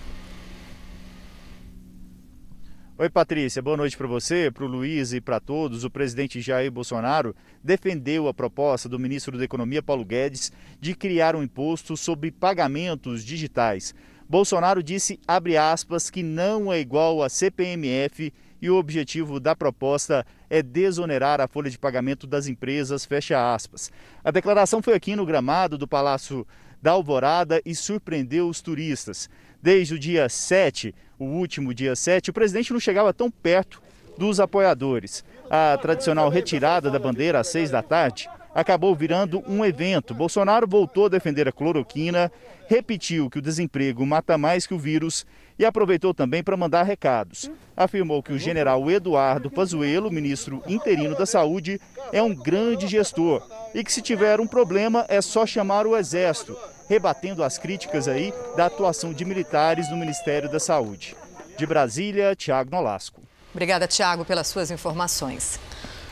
[2.98, 5.82] Oi, Patrícia, boa noite para você, para o Luiz e para todos.
[5.82, 11.34] O presidente Jair Bolsonaro defendeu a proposta do ministro da Economia, Paulo Guedes, de criar
[11.34, 13.94] um imposto sobre pagamentos digitais.
[14.28, 20.24] Bolsonaro disse, abre aspas, que não é igual a CPMF e o objetivo da proposta
[20.50, 23.90] é desonerar a folha de pagamento das empresas, fecha aspas.
[24.22, 26.46] A declaração foi aqui no gramado do Palácio
[26.82, 29.30] da Alvorada e surpreendeu os turistas.
[29.62, 33.80] Desde o dia 7, o último dia 7, o presidente não chegava tão perto
[34.18, 35.24] dos apoiadores.
[35.50, 40.14] A tradicional retirada da bandeira às 6 da tarde acabou virando um evento.
[40.14, 42.30] Bolsonaro voltou a defender a cloroquina,
[42.68, 45.24] repetiu que o desemprego mata mais que o vírus
[45.58, 47.50] e aproveitou também para mandar recados.
[47.76, 51.80] Afirmou que o general Eduardo Pazuello, ministro interino da Saúde,
[52.12, 56.56] é um grande gestor e que se tiver um problema é só chamar o exército
[56.88, 61.16] rebatendo as críticas aí da atuação de militares no Ministério da Saúde.
[61.56, 63.22] De Brasília, Tiago Nolasco.
[63.50, 65.58] Obrigada, Tiago, pelas suas informações.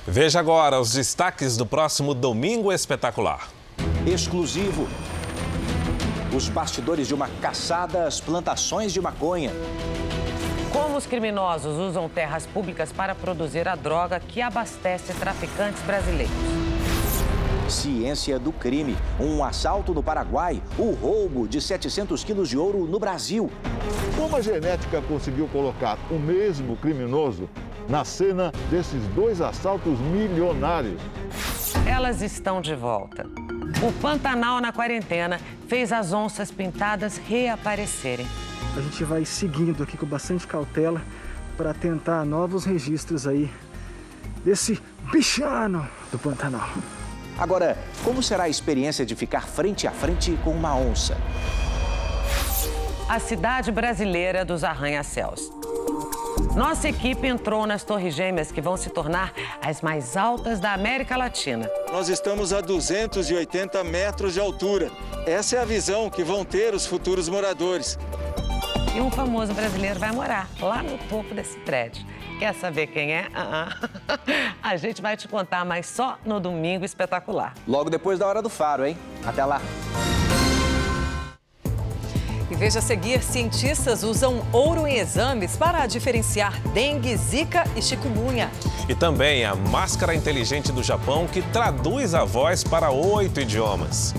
[0.07, 3.48] Veja agora os destaques do próximo Domingo Espetacular.
[4.07, 4.88] Exclusivo.
[6.32, 9.50] Os bastidores de uma caçada às plantações de maconha.
[10.72, 16.32] Como os criminosos usam terras públicas para produzir a droga que abastece traficantes brasileiros.
[17.68, 18.96] Ciência do crime.
[19.18, 20.62] Um assalto no Paraguai.
[20.78, 23.50] O roubo de 700 quilos de ouro no Brasil.
[24.16, 27.50] Como a genética conseguiu colocar o mesmo criminoso
[27.88, 31.00] na cena desses dois assaltos milionários?
[31.84, 33.26] Elas estão de volta.
[33.82, 35.40] O Pantanal na quarentena
[35.70, 38.26] fez as onças pintadas reaparecerem.
[38.76, 41.00] A gente vai seguindo aqui com bastante cautela
[41.56, 43.48] para tentar novos registros aí
[44.44, 46.68] desse bichano do Pantanal.
[47.38, 51.16] Agora, como será a experiência de ficar frente a frente com uma onça?
[53.09, 55.59] A cidade brasileira dos arranha-céus.
[56.54, 59.32] Nossa equipe entrou nas Torres Gêmeas, que vão se tornar
[59.62, 61.70] as mais altas da América Latina.
[61.92, 64.90] Nós estamos a 280 metros de altura.
[65.26, 67.98] Essa é a visão que vão ter os futuros moradores.
[68.94, 72.04] E um famoso brasileiro vai morar lá no topo desse prédio.
[72.40, 73.28] Quer saber quem é?
[73.28, 74.54] Uh -uh.
[74.60, 77.54] A gente vai te contar, mas só no Domingo Espetacular.
[77.68, 78.98] Logo depois da Hora do Faro, hein?
[79.24, 79.60] Até lá!
[82.50, 88.50] E veja a seguir, cientistas usam ouro em exames para diferenciar dengue, zika e chikungunya.
[88.88, 94.12] E também a máscara inteligente do Japão que traduz a voz para oito idiomas.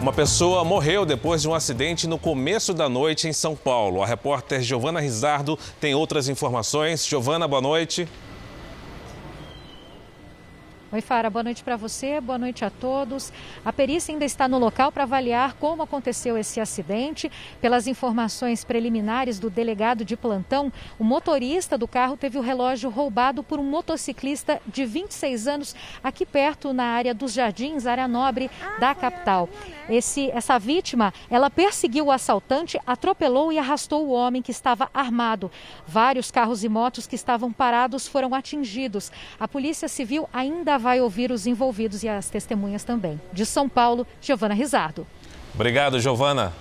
[0.00, 4.02] Uma pessoa morreu depois de um acidente no começo da noite em São Paulo.
[4.02, 7.06] A repórter Giovana Rizardo tem outras informações.
[7.06, 8.08] Giovana, boa noite.
[10.92, 13.32] Oi, Fara, boa noite para você, boa noite a todos.
[13.64, 17.30] A perícia ainda está no local para avaliar como aconteceu esse acidente.
[17.60, 23.40] Pelas informações preliminares do delegado de plantão, o motorista do carro teve o relógio roubado
[23.40, 28.50] por um motociclista de 26 anos aqui perto na área dos Jardins, área nobre
[28.80, 29.48] da capital.
[29.88, 35.52] Esse, essa vítima, ela perseguiu o assaltante, atropelou e arrastou o homem que estava armado.
[35.86, 39.12] Vários carros e motos que estavam parados foram atingidos.
[39.38, 43.20] A Polícia Civil ainda vai ouvir os envolvidos e as testemunhas também.
[43.32, 45.06] De São Paulo, Giovana Rizardo.
[45.54, 46.52] Obrigado, Giovana.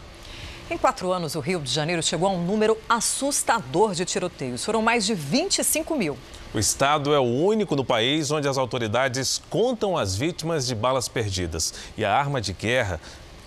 [0.69, 4.63] Em quatro anos, o Rio de Janeiro chegou a um número assustador de tiroteios.
[4.63, 6.15] Foram mais de 25 mil.
[6.53, 11.07] O estado é o único no país onde as autoridades contam as vítimas de balas
[11.09, 11.73] perdidas.
[11.97, 12.99] E a arma de guerra,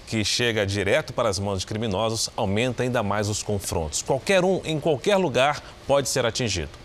[0.08, 4.02] que chega direto para as mãos de criminosos, aumenta ainda mais os confrontos.
[4.02, 6.81] Qualquer um, em qualquer lugar, pode ser atingido.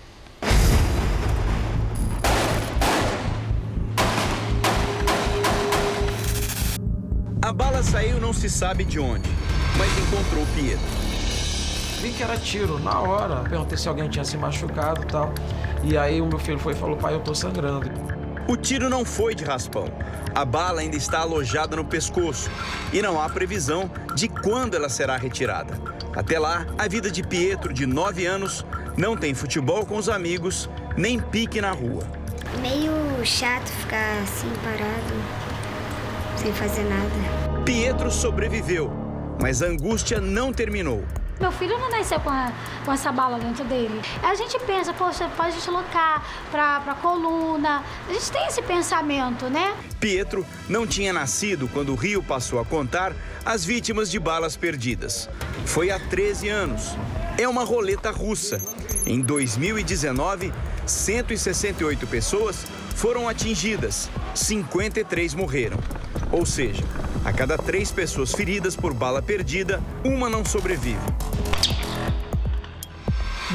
[7.98, 9.28] Saiu não se sabe de onde,
[9.76, 10.86] mas encontrou o Pietro.
[12.00, 13.38] Vi que era tiro na hora.
[13.50, 15.34] Perguntei se alguém tinha se machucado e tal.
[15.84, 17.89] E aí o meu filho foi e falou: pai, eu tô sangrando.
[18.48, 19.86] O tiro não foi de raspão.
[20.36, 22.52] A bala ainda está alojada no pescoço
[22.93, 25.74] e não há previsão de quando ela será retirada.
[26.16, 28.64] Até lá, a vida de Pietro, de 9 anos,
[28.95, 32.04] não tem futebol com os amigos, nem pique na rua.
[32.62, 32.91] Meio
[33.26, 35.16] chato ficar assim parado,
[36.38, 37.47] sem fazer nada.
[37.68, 38.89] Pietro sobreviveu,
[39.41, 41.03] mas a angústia não terminou.
[41.38, 42.49] Meu filho não nasceu com, a,
[42.86, 44.01] com essa bala dentro dele.
[44.24, 47.84] A gente pensa, poxa, pode deslocar para a coluna.
[48.07, 49.76] A gente tem esse pensamento, né?
[49.99, 53.13] Pietro não tinha nascido quando o Rio passou a contar
[53.45, 55.30] as vítimas de balas perdidas.
[55.65, 56.95] Foi há 13 anos.
[57.38, 58.61] É uma roleta russa.
[59.05, 60.53] Em 2019,
[60.86, 62.65] 168 pessoas
[62.95, 65.78] foram atingidas, 53 morreram.
[66.32, 66.84] Ou seja,
[67.23, 70.99] a cada três pessoas feridas por bala perdida, uma não sobrevive.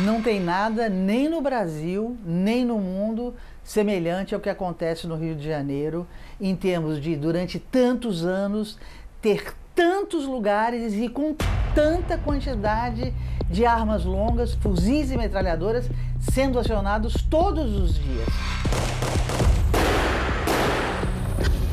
[0.04, 5.34] Não tem nada, nem no Brasil, nem no mundo, semelhante ao que acontece no Rio
[5.34, 6.06] de Janeiro,
[6.40, 8.78] em termos de, durante tantos anos,
[9.20, 11.36] ter tantos lugares e com
[11.74, 13.12] tanta quantidade
[13.50, 15.88] de armas longas, fuzis e metralhadoras
[16.32, 18.28] sendo acionados todos os dias.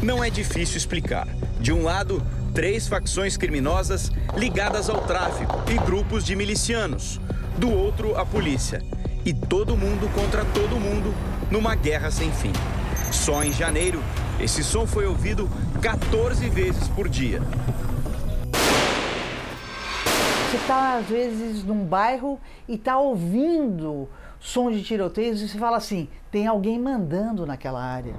[0.01, 1.27] Não é difícil explicar.
[1.59, 2.23] De um lado,
[2.53, 7.19] três facções criminosas ligadas ao tráfico e grupos de milicianos.
[7.57, 8.81] Do outro, a polícia.
[9.25, 11.13] E todo mundo contra todo mundo
[11.51, 12.53] numa guerra sem fim.
[13.11, 14.01] Só em janeiro,
[14.39, 15.49] esse som foi ouvido
[15.81, 17.41] 14 vezes por dia.
[20.49, 22.39] Você está, às vezes, num bairro
[22.69, 24.07] e está ouvindo
[24.39, 28.15] som de tiroteios e você fala assim: tem alguém mandando naquela área.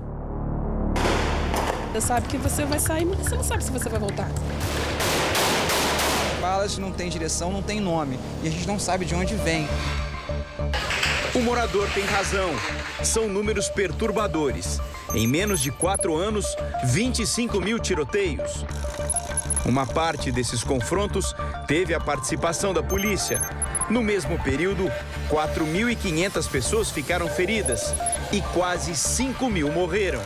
[1.93, 4.29] Você sabe que você vai sair, mas você não sabe se você vai voltar.
[6.41, 8.17] Balas não tem direção, não tem nome.
[8.45, 9.69] E a gente não sabe de onde vem.
[11.35, 12.51] O morador tem razão.
[13.03, 14.81] São números perturbadores.
[15.15, 18.65] Em menos de quatro anos, 25 mil tiroteios.
[19.65, 21.35] Uma parte desses confrontos
[21.67, 23.41] teve a participação da polícia.
[23.91, 24.91] No mesmo período,
[25.29, 27.93] 4.500 pessoas ficaram feridas
[28.31, 30.21] e quase 5 mil morreram.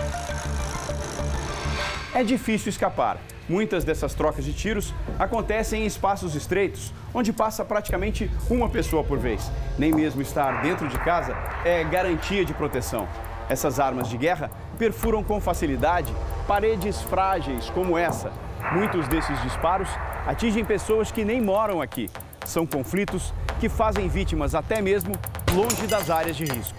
[2.15, 3.19] É difícil escapar.
[3.49, 9.19] Muitas dessas trocas de tiros acontecem em espaços estreitos, onde passa praticamente uma pessoa por
[9.19, 9.51] vez.
[9.77, 13.09] Nem mesmo estar dentro de casa é garantia de proteção.
[13.49, 14.49] Essas armas de guerra
[14.79, 16.15] perfuram com facilidade
[16.47, 18.33] paredes frágeis como essa.
[18.73, 19.89] Muitos desses disparos
[20.25, 22.09] atingem pessoas que nem moram aqui.
[22.47, 25.19] São conflitos que fazem vítimas até mesmo
[25.53, 26.79] longe das áreas de risco.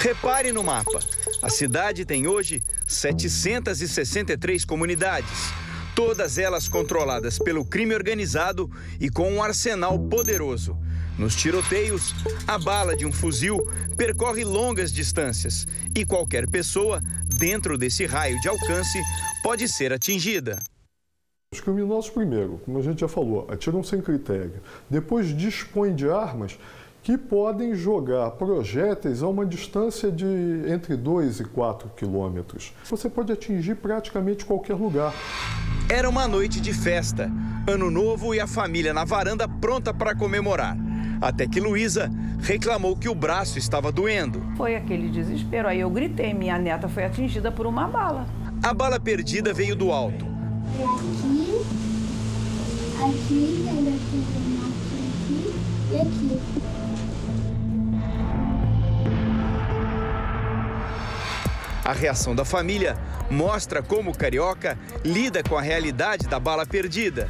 [0.00, 0.98] Repare no mapa.
[1.42, 5.52] A cidade tem hoje 763 comunidades,
[5.94, 10.74] todas elas controladas pelo crime organizado e com um arsenal poderoso.
[11.18, 12.14] Nos tiroteios,
[12.48, 13.58] a bala de um fuzil
[13.94, 17.02] percorre longas distâncias e qualquer pessoa
[17.38, 18.98] dentro desse raio de alcance
[19.42, 20.62] pode ser atingida.
[21.52, 24.62] Os criminosos, primeiro, como a gente já falou, atiram sem critério.
[24.88, 26.56] Depois dispõem de armas
[27.02, 30.26] que podem jogar projéteis a uma distância de
[30.66, 32.72] entre 2 e 4 quilômetros.
[32.84, 35.14] Você pode atingir praticamente qualquer lugar.
[35.88, 37.30] Era uma noite de festa,
[37.66, 40.76] ano novo e a família na varanda pronta para comemorar.
[41.20, 44.42] Até que Luísa reclamou que o braço estava doendo.
[44.56, 45.68] Foi aquele desespero.
[45.68, 48.26] Aí eu gritei, minha neta foi atingida por uma bala.
[48.62, 50.26] A bala perdida veio do alto.
[53.00, 54.40] Aqui, aqui, aqui,
[55.92, 56.79] e aqui.
[61.90, 62.96] A reação da família
[63.28, 67.28] mostra como o carioca lida com a realidade da bala perdida.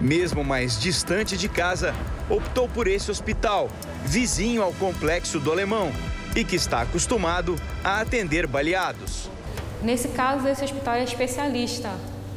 [0.00, 1.94] Mesmo mais distante de casa,
[2.28, 3.70] optou por esse hospital,
[4.04, 5.92] vizinho ao complexo do Alemão,
[6.34, 9.30] e que está acostumado a atender baleados.
[9.80, 11.90] Nesse caso, esse hospital é especialista,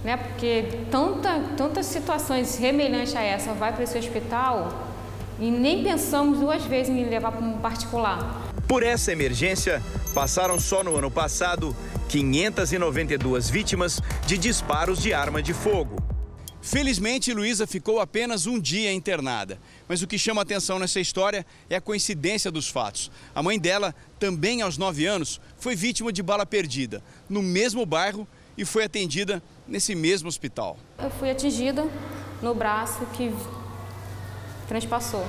[0.04, 0.18] né?
[0.18, 4.88] Porque tanta, tantas situações semelhantes a essa vai para esse hospital
[5.40, 8.54] e nem pensamos duas vezes em levar para um particular.
[8.68, 9.82] Por essa emergência,
[10.14, 11.76] passaram só no ano passado
[12.10, 16.04] 592 vítimas de disparos de arma de fogo.
[16.64, 19.60] Felizmente, Luísa ficou apenas um dia internada.
[19.88, 23.12] Mas o que chama atenção nessa história é a coincidência dos fatos.
[23.36, 28.28] A mãe dela, também aos 9 anos, foi vítima de bala perdida, no mesmo bairro
[28.58, 30.80] e foi atendida nesse mesmo hospital.
[30.98, 31.88] Eu fui atingida
[32.42, 33.32] no braço que
[34.68, 35.28] transpassou.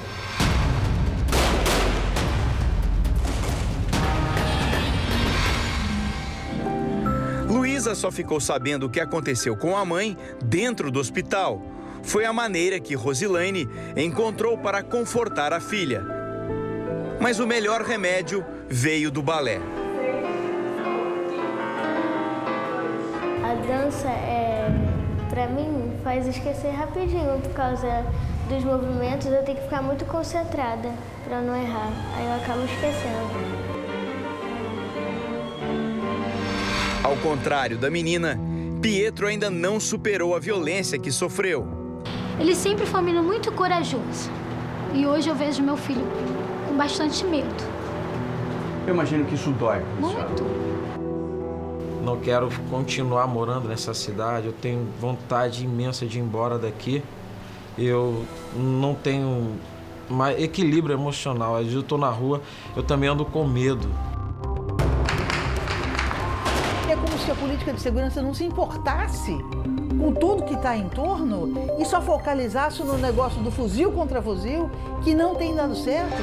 [7.49, 11.63] Luísa só ficou sabendo o que aconteceu com a mãe dentro do hospital.
[12.03, 16.05] Foi a maneira que Rosilane encontrou para confortar a filha.
[17.21, 19.61] Mas o melhor remédio veio do balé.
[23.43, 24.69] A dança é,
[25.31, 28.05] para mim, faz esquecer rapidinho por causa
[28.49, 29.27] dos movimentos.
[29.27, 30.91] Eu tenho que ficar muito concentrada
[31.25, 31.91] para não errar.
[32.17, 33.76] Aí eu acabo esquecendo.
[37.03, 38.39] Ao contrário da menina,
[38.81, 41.67] Pietro ainda não superou a violência que sofreu.
[42.39, 44.31] Ele sempre foi um menino muito corajoso.
[44.93, 46.05] E hoje eu vejo meu filho
[46.69, 47.55] com bastante medo.
[48.87, 49.83] Eu imagino que isso dói.
[50.01, 50.45] Muito.
[52.05, 54.47] Não quero continuar morando nessa cidade.
[54.47, 57.03] Eu tenho vontade imensa de ir embora daqui.
[57.77, 58.25] Eu
[58.55, 59.57] não tenho
[60.09, 61.55] mais equilíbrio emocional.
[61.55, 62.41] Às vezes eu estou na rua,
[62.77, 63.89] eu também ando com medo.
[67.27, 69.37] Se a política de segurança não se importasse
[70.01, 74.71] com tudo que está em torno e só focalizasse no negócio do fuzil contra fuzil,
[75.03, 76.15] que não tem dado certo.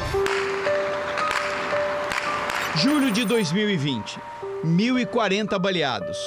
[2.77, 4.17] Julho de 2020,
[4.63, 6.17] 1.040 baleados,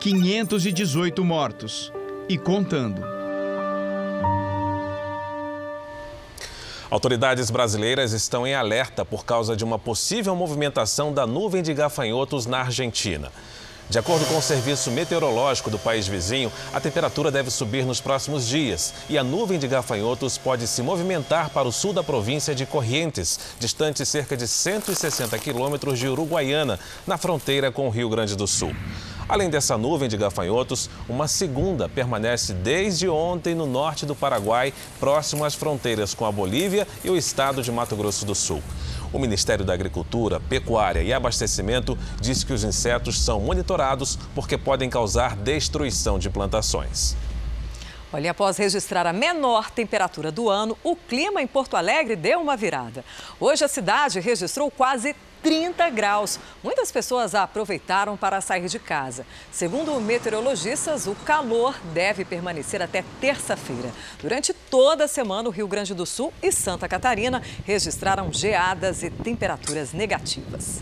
[0.00, 1.92] 518 mortos
[2.28, 3.00] e contando.
[6.90, 12.44] Autoridades brasileiras estão em alerta por causa de uma possível movimentação da nuvem de gafanhotos
[12.44, 13.30] na Argentina.
[13.90, 18.46] De acordo com o serviço meteorológico do país vizinho, a temperatura deve subir nos próximos
[18.46, 22.66] dias e a nuvem de gafanhotos pode se movimentar para o sul da província de
[22.66, 28.46] Corrientes, distante cerca de 160 quilômetros de Uruguaiana, na fronteira com o Rio Grande do
[28.46, 28.76] Sul.
[29.26, 35.44] Além dessa nuvem de gafanhotos, uma segunda permanece desde ontem no norte do Paraguai, próximo
[35.44, 38.62] às fronteiras com a Bolívia e o estado de Mato Grosso do Sul.
[39.12, 44.90] O Ministério da Agricultura, Pecuária e Abastecimento diz que os insetos são monitorados porque podem
[44.90, 47.16] causar destruição de plantações.
[48.12, 52.56] Olha, após registrar a menor temperatura do ano, o clima em Porto Alegre deu uma
[52.56, 53.04] virada.
[53.38, 56.38] Hoje a cidade registrou quase 30 graus.
[56.62, 59.26] Muitas pessoas aproveitaram para sair de casa.
[59.50, 63.90] Segundo meteorologistas, o calor deve permanecer até terça-feira.
[64.20, 69.10] Durante toda a semana, o Rio Grande do Sul e Santa Catarina registraram geadas e
[69.10, 70.80] temperaturas negativas.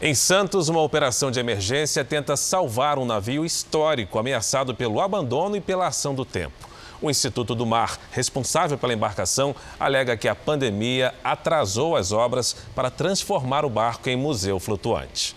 [0.00, 5.60] Em Santos, uma operação de emergência tenta salvar um navio histórico ameaçado pelo abandono e
[5.60, 6.71] pela ação do tempo.
[7.02, 12.92] O Instituto do Mar, responsável pela embarcação, alega que a pandemia atrasou as obras para
[12.92, 15.34] transformar o barco em museu flutuante.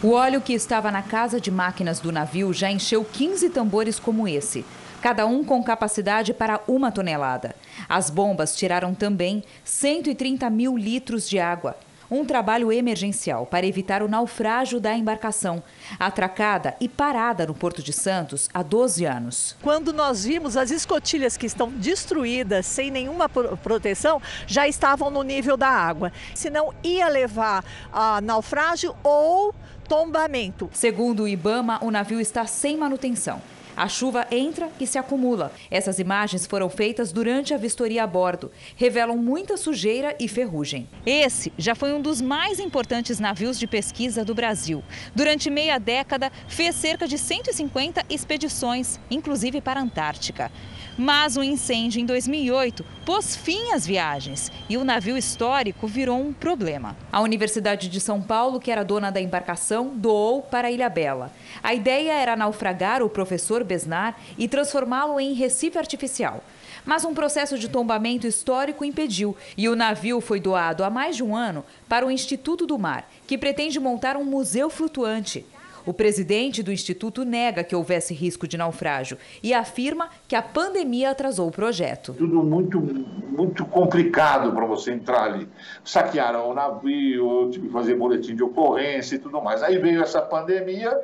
[0.00, 4.28] O óleo que estava na casa de máquinas do navio já encheu 15 tambores como
[4.28, 4.64] esse,
[5.02, 7.56] cada um com capacidade para uma tonelada.
[7.88, 11.76] As bombas tiraram também 130 mil litros de água
[12.10, 15.62] um trabalho emergencial para evitar o naufrágio da embarcação,
[15.98, 19.56] atracada e parada no Porto de Santos há 12 anos.
[19.62, 25.56] Quando nós vimos as escotilhas que estão destruídas, sem nenhuma proteção, já estavam no nível
[25.56, 26.12] da água.
[26.34, 29.54] Senão ia levar a naufrágio ou
[29.88, 30.70] tombamento.
[30.72, 33.40] Segundo o Ibama, o navio está sem manutenção.
[33.76, 35.52] A chuva entra e se acumula.
[35.70, 38.52] Essas imagens foram feitas durante a vistoria a bordo.
[38.76, 40.88] Revelam muita sujeira e ferrugem.
[41.04, 44.82] Esse já foi um dos mais importantes navios de pesquisa do Brasil.
[45.14, 50.52] Durante meia década, fez cerca de 150 expedições, inclusive para a Antártica.
[50.96, 56.20] Mas o um incêndio em 2008 pôs fim às viagens e o navio histórico virou
[56.20, 56.96] um problema.
[57.10, 61.32] A Universidade de São Paulo, que era dona da embarcação, doou para Ilha Bela.
[61.62, 66.44] A ideia era naufragar o professor Besnar e transformá-lo em Recife artificial.
[66.84, 71.24] Mas um processo de tombamento histórico impediu e o navio foi doado há mais de
[71.24, 75.44] um ano para o Instituto do Mar, que pretende montar um museu flutuante.
[75.86, 81.10] O presidente do instituto nega que houvesse risco de naufrágio e afirma que a pandemia
[81.10, 82.14] atrasou o projeto.
[82.14, 85.46] Tudo muito, muito complicado para você entrar ali.
[85.84, 89.62] Saquearam o navio, tive que fazer boletim de ocorrência e tudo mais.
[89.62, 90.98] Aí veio essa pandemia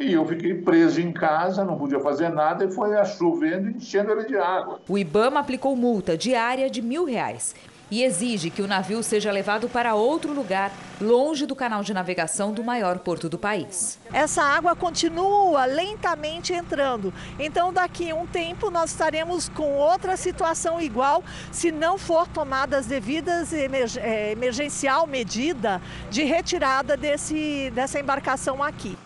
[0.00, 4.12] E eu fiquei preso em casa, não podia fazer nada e foi chovendo e enchendo
[4.12, 4.80] ele de água.
[4.88, 7.54] O Ibama aplicou multa diária de mil reais
[7.90, 12.52] e exige que o navio seja levado para outro lugar, longe do canal de navegação
[12.52, 13.98] do maior porto do país.
[14.12, 17.12] Essa água continua lentamente entrando.
[17.38, 21.22] Então, daqui a um tempo, nós estaremos com outra situação igual
[21.52, 25.80] se não for tomada as devidas eh, emergencial medida
[26.10, 28.96] de retirada desse, dessa embarcação aqui.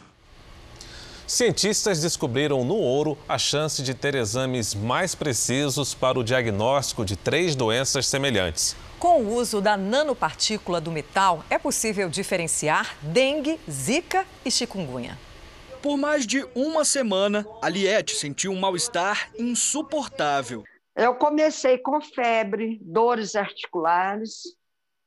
[1.32, 7.16] Cientistas descobriram no ouro a chance de ter exames mais precisos para o diagnóstico de
[7.16, 8.76] três doenças semelhantes.
[8.98, 15.18] Com o uso da nanopartícula do metal, é possível diferenciar dengue, zika e chikungunya.
[15.80, 20.64] Por mais de uma semana, a Liette sentiu um mal-estar insuportável.
[20.94, 24.54] Eu comecei com febre, dores articulares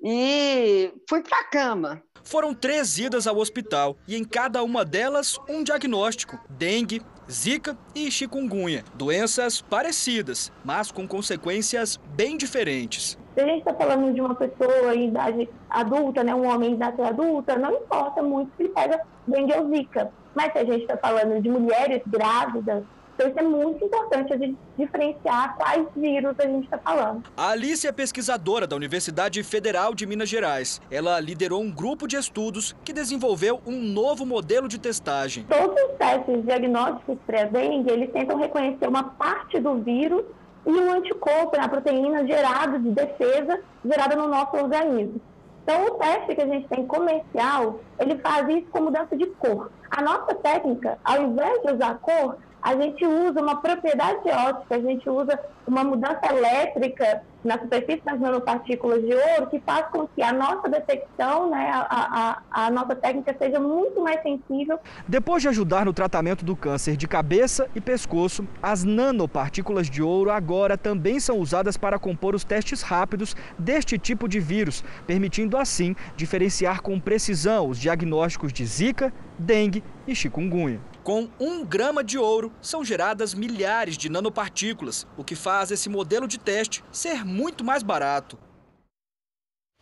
[0.01, 2.01] e fui para a cama.
[2.23, 8.09] Foram três idas ao hospital e em cada uma delas um diagnóstico: dengue, zika e
[8.09, 8.83] chikungunya.
[8.95, 13.17] Doenças parecidas, mas com consequências bem diferentes.
[13.35, 16.75] Se a gente está falando de uma pessoa em idade adulta, né, um homem em
[16.75, 20.11] idade adulta, não importa muito se ele pega dengue ou zika.
[20.33, 22.83] Mas se a gente está falando de mulheres grávidas,
[23.15, 27.23] então, isso é muito importante a gente diferenciar quais vírus a gente está falando.
[27.37, 30.81] A Alice é pesquisadora da Universidade Federal de Minas Gerais.
[30.91, 35.45] Ela liderou um grupo de estudos que desenvolveu um novo modelo de testagem.
[35.45, 40.25] Todos os testes diagnósticos pré-dengue, eles tentam reconhecer uma parte do vírus
[40.65, 45.21] e um anticorpo, a proteína gerada de defesa, gerada no nosso organismo.
[45.63, 49.71] Então, o teste que a gente tem comercial, ele faz isso com mudança de cor.
[49.89, 54.79] A nossa técnica, ao invés de usar cor, a gente usa uma propriedade óptica, a
[54.79, 60.23] gente usa uma mudança elétrica na superfície das nanopartículas de ouro que faz com que
[60.23, 64.79] a nossa detecção, né, a, a, a nossa técnica seja muito mais sensível.
[65.07, 70.31] Depois de ajudar no tratamento do câncer de cabeça e pescoço, as nanopartículas de ouro
[70.31, 75.95] agora também são usadas para compor os testes rápidos deste tipo de vírus, permitindo assim
[76.17, 80.79] diferenciar com precisão os diagnósticos de Zika, dengue e chikungunya.
[81.05, 86.27] Com um grama de ouro, são geradas milhares de nanopartículas, o que faz esse modelo
[86.27, 88.39] de teste ser muito mais barato.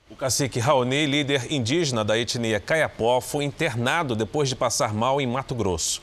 [0.09, 5.25] O cacique Raoni, líder indígena da etnia Caiapó, foi internado depois de passar mal em
[5.25, 6.01] Mato Grosso.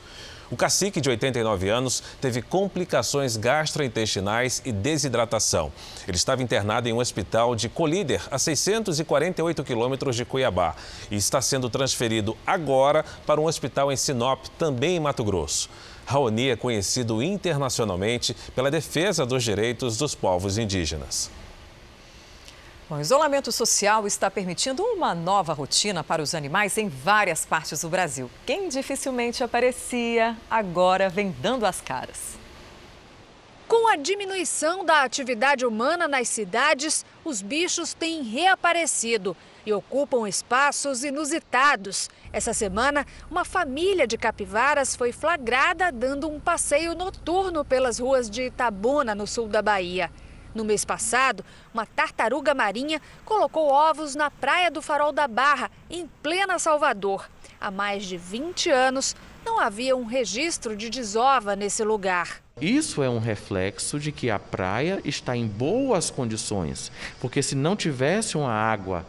[0.51, 5.71] O cacique, de 89 anos, teve complicações gastrointestinais e desidratação.
[6.05, 10.75] Ele estava internado em um hospital de Colíder, a 648 quilômetros de Cuiabá,
[11.09, 15.69] e está sendo transferido agora para um hospital em Sinop, também em Mato Grosso.
[16.05, 21.31] Raoni é conhecido internacionalmente pela defesa dos direitos dos povos indígenas.
[22.91, 27.87] O isolamento social está permitindo uma nova rotina para os animais em várias partes do
[27.87, 28.29] Brasil.
[28.45, 32.37] Quem dificilmente aparecia, agora vem dando as caras.
[33.65, 41.05] Com a diminuição da atividade humana nas cidades, os bichos têm reaparecido e ocupam espaços
[41.05, 42.09] inusitados.
[42.33, 48.47] Essa semana, uma família de capivaras foi flagrada dando um passeio noturno pelas ruas de
[48.47, 50.11] Itabuna, no sul da Bahia.
[50.53, 56.09] No mês passado, uma tartaruga marinha colocou ovos na praia do Farol da Barra, em
[56.21, 57.29] plena Salvador.
[57.59, 62.41] Há mais de 20 anos, não havia um registro de desova nesse lugar.
[62.59, 67.75] Isso é um reflexo de que a praia está em boas condições, porque se não
[67.75, 69.05] tivesse uma água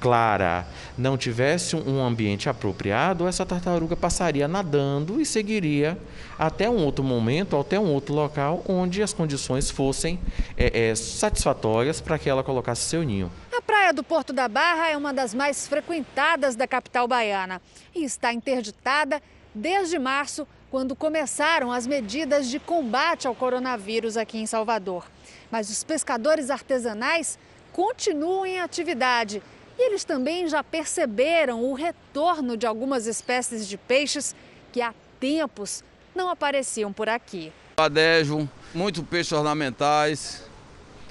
[0.00, 0.66] clara,
[0.96, 5.98] não tivesse um ambiente apropriado, essa tartaruga passaria nadando e seguiria
[6.38, 10.18] até um outro momento, até um outro local onde as condições fossem
[10.56, 13.30] é, é, satisfatórias para que ela colocasse seu ninho.
[13.56, 17.60] A praia do Porto da Barra é uma das mais frequentadas da capital baiana
[17.94, 19.22] e está interditada
[19.54, 25.06] desde março, quando começaram as medidas de combate ao coronavírus aqui em Salvador.
[25.50, 27.38] Mas os pescadores artesanais
[27.72, 29.42] continuam em atividade
[29.78, 34.34] e eles também já perceberam o retorno de algumas espécies de peixes
[34.72, 37.52] que há tempos não apareciam por aqui.
[37.76, 40.48] Adejo, muito peixes ornamentais,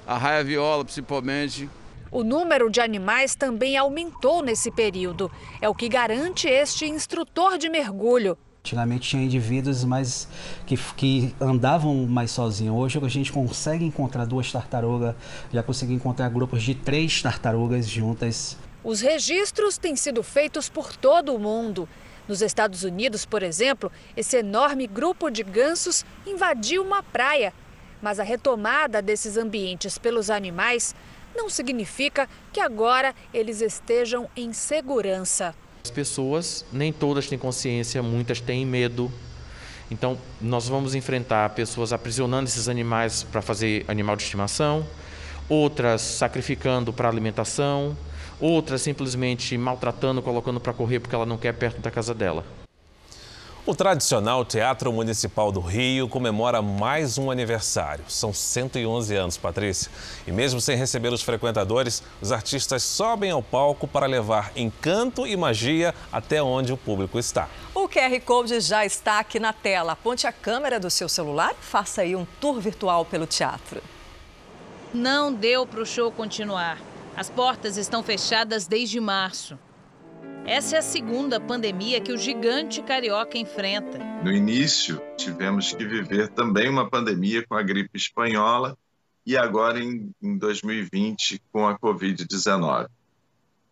[0.06, 1.70] a raia viola principalmente.
[2.10, 5.30] O número de animais também aumentou nesse período.
[5.60, 8.38] É o que garante este instrutor de mergulho.
[8.66, 10.26] Antigamente tinha indivíduos mais
[10.66, 12.74] que, que andavam mais sozinhos.
[12.74, 15.14] Hoje a gente consegue encontrar duas tartarugas,
[15.52, 18.56] já consegui encontrar grupos de três tartarugas juntas.
[18.82, 21.88] Os registros têm sido feitos por todo o mundo.
[22.26, 27.54] Nos Estados Unidos, por exemplo, esse enorme grupo de gansos invadiu uma praia.
[28.02, 30.92] Mas a retomada desses ambientes pelos animais
[31.36, 35.54] não significa que agora eles estejam em segurança.
[35.86, 39.08] As pessoas, nem todas têm consciência, muitas têm medo.
[39.88, 44.84] Então, nós vamos enfrentar pessoas aprisionando esses animais para fazer animal de estimação,
[45.48, 47.96] outras sacrificando para alimentação,
[48.40, 52.44] outras simplesmente maltratando, colocando para correr porque ela não quer perto da casa dela.
[53.66, 58.04] O tradicional Teatro Municipal do Rio comemora mais um aniversário.
[58.06, 59.90] São 111 anos, Patrícia.
[60.24, 65.36] E mesmo sem receber os frequentadores, os artistas sobem ao palco para levar encanto e
[65.36, 67.48] magia até onde o público está.
[67.74, 69.94] O QR Code já está aqui na tela.
[69.94, 73.82] Aponte a câmera do seu celular e faça aí um tour virtual pelo teatro.
[74.94, 76.78] Não deu para o show continuar.
[77.16, 79.58] As portas estão fechadas desde março.
[80.46, 83.98] Essa é a segunda pandemia que o gigante carioca enfrenta.
[84.22, 88.78] No início, tivemos que viver também uma pandemia com a gripe espanhola
[89.26, 92.86] e agora em, em 2020 com a Covid-19.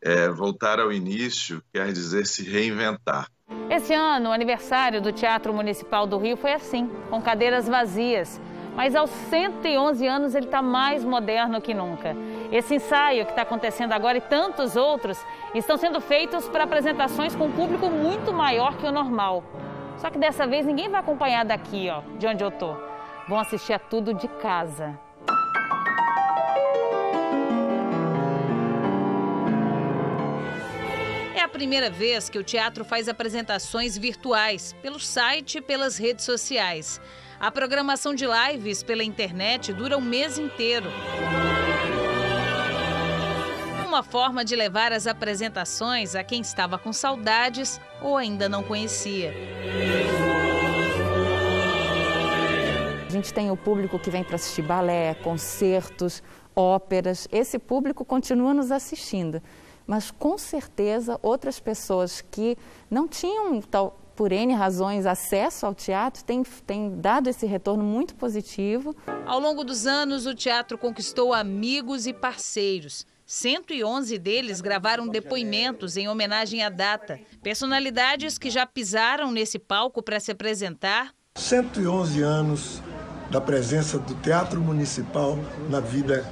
[0.03, 3.29] É, voltar ao início quer dizer se reinventar.
[3.71, 8.41] Esse ano, o aniversário do Teatro Municipal do Rio foi assim, com cadeiras vazias.
[8.77, 12.17] Mas aos 111 anos ele está mais moderno que nunca.
[12.55, 15.19] Esse ensaio que está acontecendo agora e tantos outros
[15.57, 19.43] estão sendo feitos para apresentações com um público muito maior que o normal.
[19.99, 22.77] Só que dessa vez ninguém vai acompanhar daqui, ó, de onde eu tô.
[23.29, 24.97] Vão assistir a tudo de casa.
[31.35, 36.25] É a primeira vez que o teatro faz apresentações virtuais, pelo site e pelas redes
[36.25, 37.01] sociais.
[37.41, 40.89] A programação de lives pela internet dura um mês inteiro.
[43.95, 49.33] Uma forma de levar as apresentações a quem estava com saudades ou ainda não conhecia.
[53.07, 56.25] A gente tem o público que vem para assistir balé, concertos,
[56.57, 57.29] óperas.
[57.31, 59.41] Esse público continua nos assistindo.
[59.87, 62.59] Mas com certeza outras pessoas que
[62.91, 68.17] não tinham tal, por N razões, acesso ao teatro, tem, tem dado esse retorno muito
[68.17, 68.93] positivo.
[69.25, 73.07] Ao longo dos anos, o teatro conquistou amigos e parceiros.
[73.27, 77.19] 111 deles gravaram depoimentos em homenagem à data.
[77.43, 81.13] Personalidades que já pisaram nesse palco para se apresentar.
[81.37, 82.83] 111 anos
[83.31, 86.25] da presença do Teatro Municipal na vida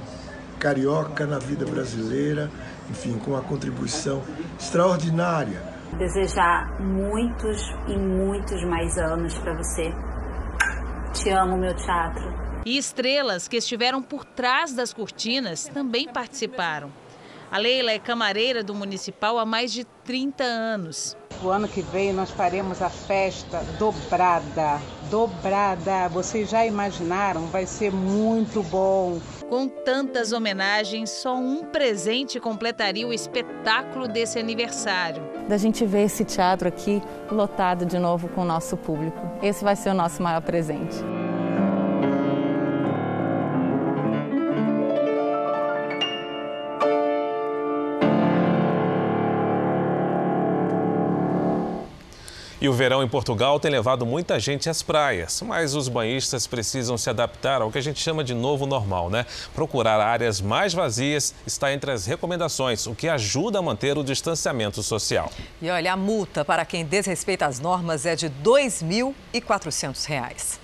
[0.59, 2.49] carioca, na vida brasileira,
[2.89, 4.23] enfim, com uma contribuição
[4.59, 9.93] extraordinária desejar muitos e muitos mais anos para você.
[11.13, 12.23] Te amo, meu teatro.
[12.65, 16.89] E estrelas que estiveram por trás das cortinas também participaram.
[17.51, 21.17] A Leila é camareira do Municipal há mais de 30 anos.
[21.43, 26.07] O ano que vem nós faremos a festa dobrada, dobrada.
[26.07, 27.45] Vocês já imaginaram?
[27.47, 29.19] Vai ser muito bom.
[29.49, 35.21] Com tantas homenagens, só um presente completaria o espetáculo desse aniversário.
[35.49, 39.19] Da gente ver esse teatro aqui lotado de novo com o nosso público.
[39.41, 40.95] Esse vai ser o nosso maior presente.
[52.63, 56.97] E o verão em Portugal tem levado muita gente às praias, mas os banhistas precisam
[56.97, 59.25] se adaptar ao que a gente chama de novo normal, né?
[59.53, 64.81] Procurar áreas mais vazias está entre as recomendações, o que ajuda a manter o distanciamento
[64.81, 65.29] social.
[65.61, 70.57] E olha, a multa para quem desrespeita as normas é de R$ 2.400.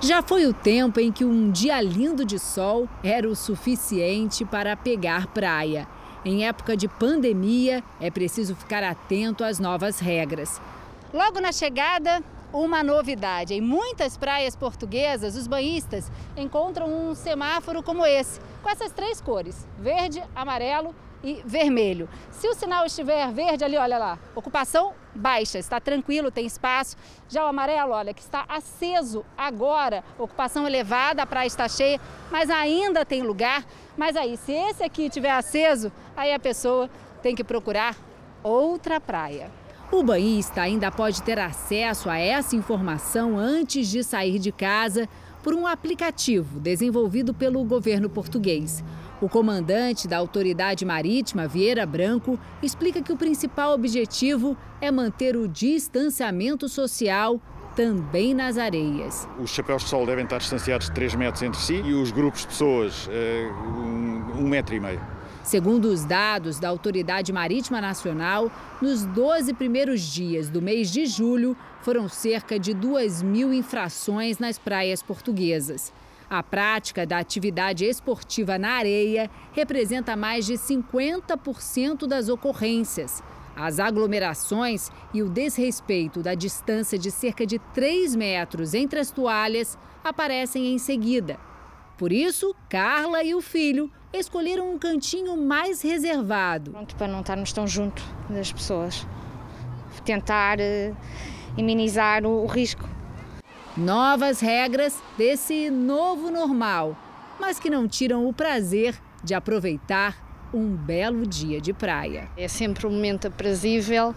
[0.00, 4.74] Já foi o tempo em que um dia lindo de sol era o suficiente para
[4.74, 5.86] pegar praia.
[6.24, 10.58] Em época de pandemia, é preciso ficar atento às novas regras.
[11.12, 13.52] Logo na chegada, uma novidade.
[13.52, 19.66] Em muitas praias portuguesas, os banhistas encontram um semáforo como esse, com essas três cores:
[19.78, 22.08] verde, amarelo e vermelho.
[22.30, 26.96] Se o sinal estiver verde ali, olha lá, ocupação baixa, está tranquilo, tem espaço.
[27.28, 32.00] Já o amarelo, olha, que está aceso agora, ocupação elevada, a praia está cheia,
[32.30, 33.64] mas ainda tem lugar.
[33.96, 36.90] Mas aí, se esse aqui estiver aceso, aí a pessoa
[37.22, 37.96] tem que procurar
[38.42, 39.50] outra praia.
[39.92, 45.08] O banhista ainda pode ter acesso a essa informação antes de sair de casa
[45.42, 48.82] por um aplicativo desenvolvido pelo governo português.
[49.20, 55.46] O comandante da Autoridade Marítima, Vieira Branco, explica que o principal objetivo é manter o
[55.46, 57.40] distanciamento social
[57.74, 59.28] também nas areias.
[59.38, 62.42] Os chapéus de sol devem estar distanciados de 3 metros entre si e os grupos
[62.42, 63.08] de pessoas,
[63.66, 65.00] um, um metro e meio.
[65.44, 68.50] Segundo os dados da Autoridade Marítima Nacional,
[68.80, 74.58] nos 12 primeiros dias do mês de julho, foram cerca de 2 mil infrações nas
[74.58, 75.92] praias portuguesas.
[76.30, 83.22] A prática da atividade esportiva na areia representa mais de 50% das ocorrências.
[83.56, 89.78] As aglomerações e o desrespeito da distância de cerca de 3 metros entre as toalhas
[90.02, 91.38] aparecem em seguida.
[91.96, 96.72] Por isso, Carla e o filho escolheram um cantinho mais reservado.
[96.72, 99.06] Pronto, para não estarmos tão junto das pessoas.
[100.04, 100.96] Tentar uh,
[101.56, 102.88] minimizar o, o risco.
[103.76, 106.96] Novas regras desse novo normal,
[107.40, 110.16] mas que não tiram o prazer de aproveitar
[110.54, 112.28] um belo dia de praia.
[112.36, 114.14] É sempre um momento aprazível,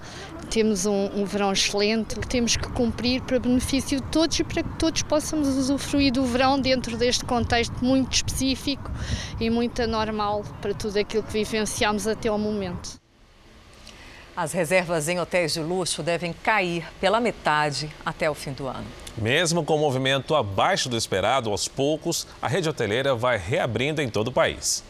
[0.52, 4.62] temos um, um, verão excelente que temos que cumprir para benefício de todos e para
[4.62, 8.92] que todos possamos usufruir do verão dentro deste contexto muito específico
[9.40, 13.00] e muito anormal para tudo aquilo que vivenciamos até ao momento.
[14.36, 18.86] As reservas em hotéis de luxo devem cair pela metade até o fim do ano.
[19.18, 24.08] Mesmo com o movimento abaixo do esperado, aos poucos, a rede hoteleira vai reabrindo em
[24.08, 24.84] todo o país.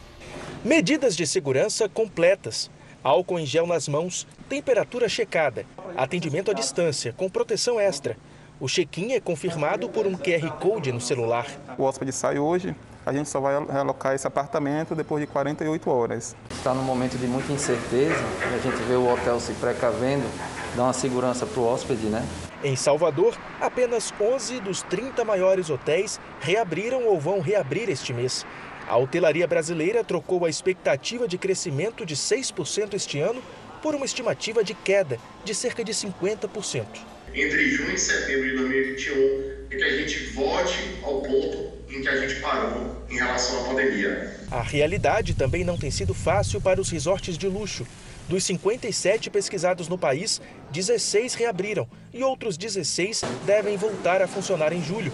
[0.68, 2.70] Medidas de segurança completas.
[3.02, 5.66] Álcool em gel nas mãos, temperatura checada,
[5.96, 8.18] atendimento à distância, com proteção extra.
[8.60, 11.48] O check-in é confirmado por um QR Code no celular.
[11.78, 16.36] O hóspede sai hoje, a gente só vai realocar esse apartamento depois de 48 horas.
[16.50, 18.22] Está num momento de muita incerteza
[18.54, 20.28] a gente vê o hotel se precavendo,
[20.76, 22.28] dá uma segurança para o hóspede, né?
[22.62, 28.46] Em Salvador, apenas 11 dos 30 maiores hotéis reabriram ou vão reabrir este mês.
[28.88, 33.44] A hotelaria brasileira trocou a expectativa de crescimento de 6% este ano
[33.82, 36.86] por uma estimativa de queda de cerca de 50%.
[37.34, 42.08] Entre junho e setembro de 2021 é que a gente volte ao ponto em que
[42.08, 44.34] a gente parou em relação à pandemia.
[44.50, 47.86] A realidade também não tem sido fácil para os resorts de luxo.
[48.30, 54.84] Dos 57 pesquisados no país, 16 reabriram e outros 16 devem voltar a funcionar em
[54.84, 55.12] julho.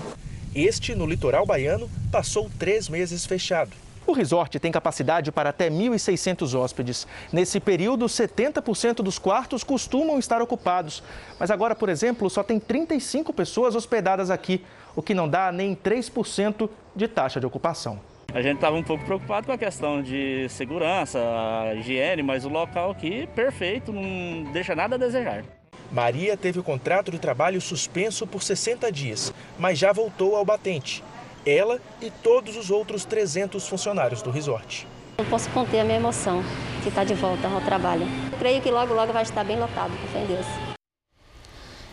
[0.55, 3.71] Este, no litoral baiano, passou três meses fechado.
[4.05, 7.07] O resort tem capacidade para até 1.600 hóspedes.
[7.31, 11.01] Nesse período, 70% dos quartos costumam estar ocupados.
[11.39, 14.61] Mas agora, por exemplo, só tem 35 pessoas hospedadas aqui,
[14.95, 17.99] o que não dá nem 3% de taxa de ocupação.
[18.33, 21.19] A gente estava um pouco preocupado com a questão de segurança,
[21.77, 25.43] higiene, mas o local aqui, perfeito, não deixa nada a desejar.
[25.91, 31.03] Maria teve o contrato de trabalho suspenso por 60 dias, mas já voltou ao batente.
[31.45, 34.87] Ela e todos os outros 300 funcionários do resort.
[35.17, 36.43] Não posso conter a minha emoção
[36.81, 38.07] de estar de volta ao trabalho.
[38.39, 40.45] creio que logo, logo vai estar bem lotado, com fé em Deus.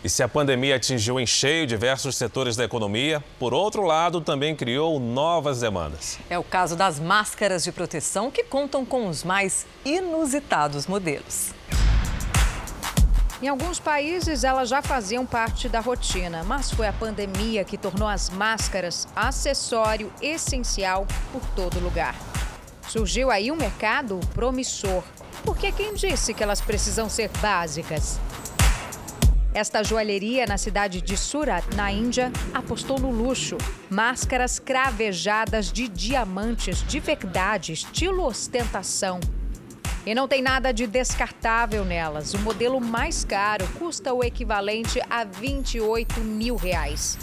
[0.03, 4.55] E se a pandemia atingiu em cheio diversos setores da economia, por outro lado, também
[4.55, 6.17] criou novas demandas.
[6.27, 11.53] É o caso das máscaras de proteção que contam com os mais inusitados modelos.
[13.41, 18.07] Em alguns países, elas já faziam parte da rotina, mas foi a pandemia que tornou
[18.07, 22.15] as máscaras acessório essencial por todo lugar.
[22.87, 25.03] Surgiu aí um mercado promissor,
[25.43, 28.19] porque quem disse que elas precisam ser básicas?
[29.55, 33.57] Esta joalheria na cidade de Surat, na Índia, apostou no luxo.
[33.89, 39.19] Máscaras cravejadas de diamantes de verdade, estilo ostentação.
[40.05, 42.33] E não tem nada de descartável nelas.
[42.33, 47.19] O modelo mais caro custa o equivalente a 28 mil reais.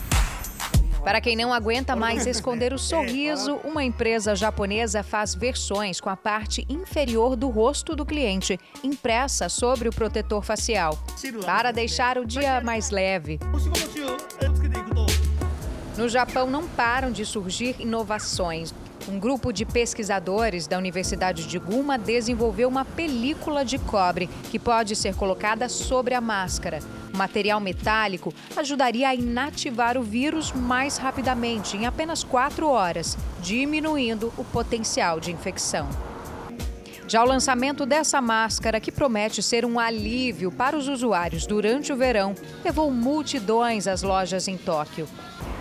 [1.03, 6.16] Para quem não aguenta mais esconder o sorriso, uma empresa japonesa faz versões com a
[6.16, 10.99] parte inferior do rosto do cliente impressa sobre o protetor facial,
[11.45, 13.41] para deixar o dia mais leve.
[15.97, 18.72] No Japão não param de surgir inovações.
[19.09, 24.95] Um grupo de pesquisadores da Universidade de Guma desenvolveu uma película de cobre que pode
[24.95, 26.81] ser colocada sobre a máscara.
[27.15, 34.31] O material metálico ajudaria a inativar o vírus mais rapidamente, em apenas quatro horas, diminuindo
[34.37, 35.89] o potencial de infecção.
[37.09, 41.97] Já o lançamento dessa máscara, que promete ser um alívio para os usuários durante o
[41.97, 45.09] verão, levou multidões às lojas em Tóquio.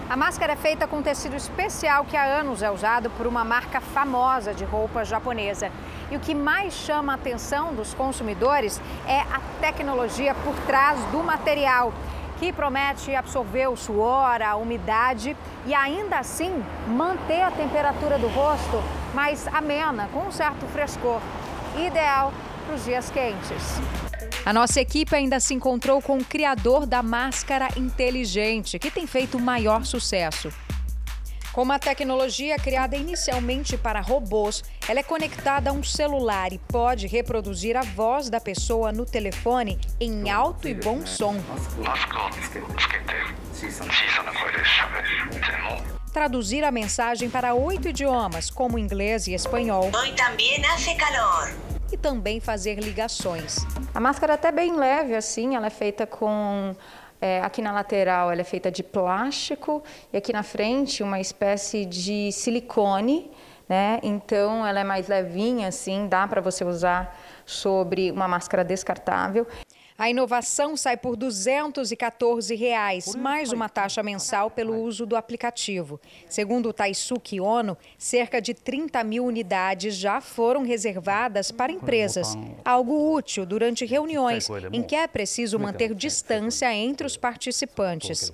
[0.09, 3.81] A máscara é feita com tecido especial que há anos é usado por uma marca
[3.81, 5.69] famosa de roupa japonesa.
[6.09, 11.21] E o que mais chama a atenção dos consumidores é a tecnologia por trás do
[11.21, 11.91] material,
[12.39, 15.35] que promete absorver o suor, a umidade
[15.65, 18.81] e ainda assim manter a temperatura do rosto
[19.13, 21.19] mais amena, com um certo frescor.
[21.75, 22.31] Ideal
[22.65, 24.06] para os dias quentes.
[24.47, 29.37] A nossa equipe ainda se encontrou com o criador da máscara inteligente, que tem feito
[29.37, 30.49] maior sucesso.
[31.51, 37.07] Com uma tecnologia criada inicialmente para robôs, ela é conectada a um celular e pode
[37.07, 41.35] reproduzir a voz da pessoa no telefone em alto e bom som.
[46.13, 49.91] Traduzir a mensagem para oito idiomas, como inglês e espanhol.
[49.93, 50.61] Hoje também
[50.97, 51.66] calor.
[51.91, 53.65] E também fazer ligações.
[53.93, 56.75] A máscara é até bem leve assim, ela é feita com
[57.19, 59.83] é, aqui na lateral ela é feita de plástico
[60.13, 63.31] e aqui na frente uma espécie de silicone,
[63.67, 63.99] né?
[64.03, 69.47] Então ela é mais levinha assim, dá para você usar sobre uma máscara descartável.
[69.97, 75.99] A inovação sai por 214 reais, mais uma taxa mensal pelo uso do aplicativo.
[76.29, 82.37] Segundo o Taisuke Ono, cerca de 30 mil unidades já foram reservadas para empresas.
[82.63, 88.31] Algo útil durante reuniões em que é preciso manter distância entre os participantes.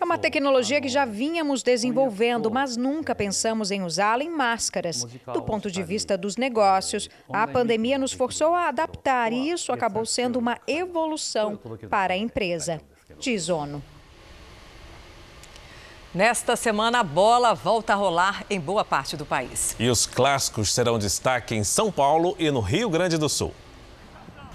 [0.00, 5.04] É uma tecnologia que já vínhamos desenvolvendo, mas nunca pensamos em usá-la em máscaras.
[5.32, 10.06] Do ponto de vista dos negócios, a pandemia nos forçou a adaptar e isso acabou
[10.06, 11.58] sendo uma evolução
[11.90, 12.80] para a empresa,
[13.18, 13.82] diz ONU.
[16.14, 19.76] Nesta semana, a bola volta a rolar em boa parte do país.
[19.78, 23.52] E os clássicos serão destaque em São Paulo e no Rio Grande do Sul.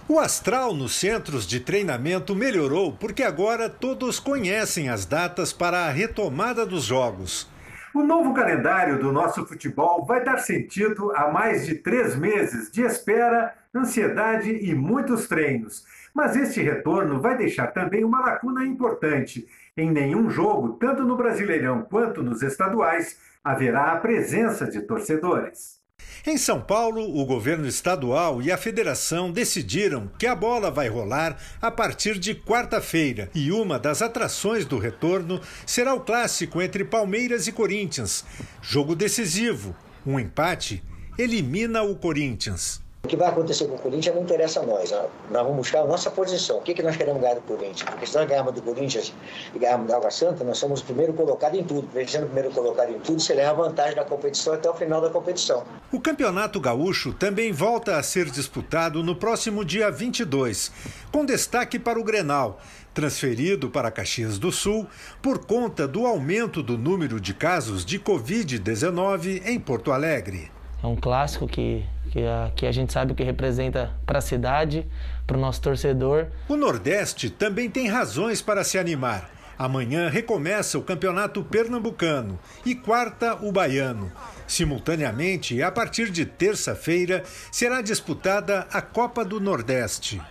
[0.06, 5.90] O astral nos centros de treinamento melhorou porque agora todos conhecem as datas para a
[5.90, 7.50] retomada dos jogos.
[7.96, 12.82] O novo calendário do nosso futebol vai dar sentido a mais de três meses de
[12.82, 15.86] espera, ansiedade e muitos treinos.
[16.14, 19.48] Mas este retorno vai deixar também uma lacuna importante.
[19.78, 25.83] Em nenhum jogo, tanto no Brasileirão quanto nos estaduais, haverá a presença de torcedores.
[26.26, 31.38] Em São Paulo, o governo estadual e a federação decidiram que a bola vai rolar
[31.62, 37.46] a partir de quarta-feira e uma das atrações do retorno será o clássico entre Palmeiras
[37.48, 38.24] e Corinthians.
[38.62, 39.76] Jogo decisivo.
[40.06, 40.82] Um empate
[41.18, 42.83] elimina o Corinthians.
[43.06, 44.90] O que vai acontecer com o Corinthians não interessa a nós.
[44.92, 46.60] Nós vamos buscar a nossa posição.
[46.60, 47.84] O que, que nós queremos ganhar do Corinthians?
[47.84, 49.14] Porque se nós ganharmos do Corinthians
[49.54, 51.90] e ganharmos da Água Santa, nós somos o primeiro colocado em tudo.
[52.08, 55.10] Sendo o primeiro colocado em tudo, você leva vantagem da competição até o final da
[55.10, 55.66] competição.
[55.92, 60.72] O Campeonato Gaúcho também volta a ser disputado no próximo dia 22,
[61.12, 62.62] com destaque para o Grenal,
[62.94, 64.88] transferido para Caxias do Sul
[65.22, 70.53] por conta do aumento do número de casos de Covid-19 em Porto Alegre.
[70.84, 74.86] É um clássico que que aqui a gente sabe o que representa para a cidade,
[75.26, 76.28] para o nosso torcedor.
[76.48, 79.32] O Nordeste também tem razões para se animar.
[79.58, 84.12] Amanhã recomeça o Campeonato Pernambucano e quarta o Baiano.
[84.46, 90.22] Simultaneamente, a partir de terça-feira, será disputada a Copa do Nordeste.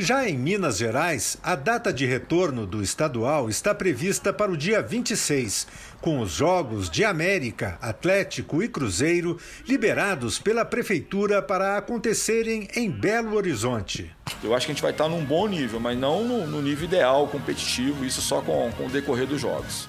[0.00, 4.80] Já em Minas Gerais, a data de retorno do estadual está prevista para o dia
[4.80, 5.66] 26,
[6.00, 13.34] com os Jogos de América, Atlético e Cruzeiro liberados pela Prefeitura para acontecerem em Belo
[13.34, 14.14] Horizonte.
[14.40, 17.26] Eu acho que a gente vai estar num bom nível, mas não no, nível ideal,
[17.26, 19.88] competitivo, isso só com, com o decorrer dos Jogos.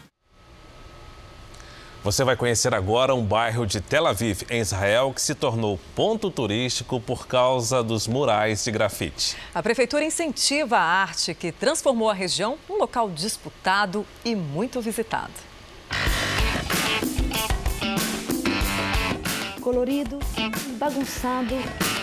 [2.02, 6.32] Você vai conhecer agora um bairro de Tel Aviv, em Israel, que se tornou ponto
[6.32, 9.36] turístico por causa dos murais de grafite.
[9.54, 15.34] A prefeitura incentiva a arte que transformou a região num local disputado e muito visitado.
[19.60, 20.20] Colorido,
[20.78, 21.54] bagunçado,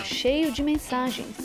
[0.05, 1.35] cheio de mensagens.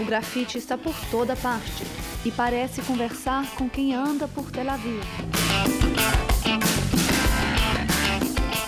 [0.00, 1.84] O grafite está por toda parte
[2.24, 5.04] e parece conversar com quem anda por Tel Aviv.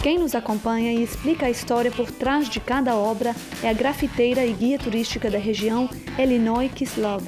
[0.08, 4.42] Quem nos acompanha e explica a história por trás de cada obra é a grafiteira
[4.42, 5.86] e guia turística da região
[6.18, 7.22] Elinoi Kislov.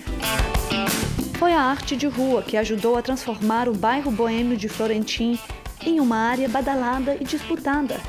[1.39, 5.39] Foi a arte de rua que ajudou a transformar o bairro boêmio de Florentim
[5.85, 8.01] em uma área badalada e disputada.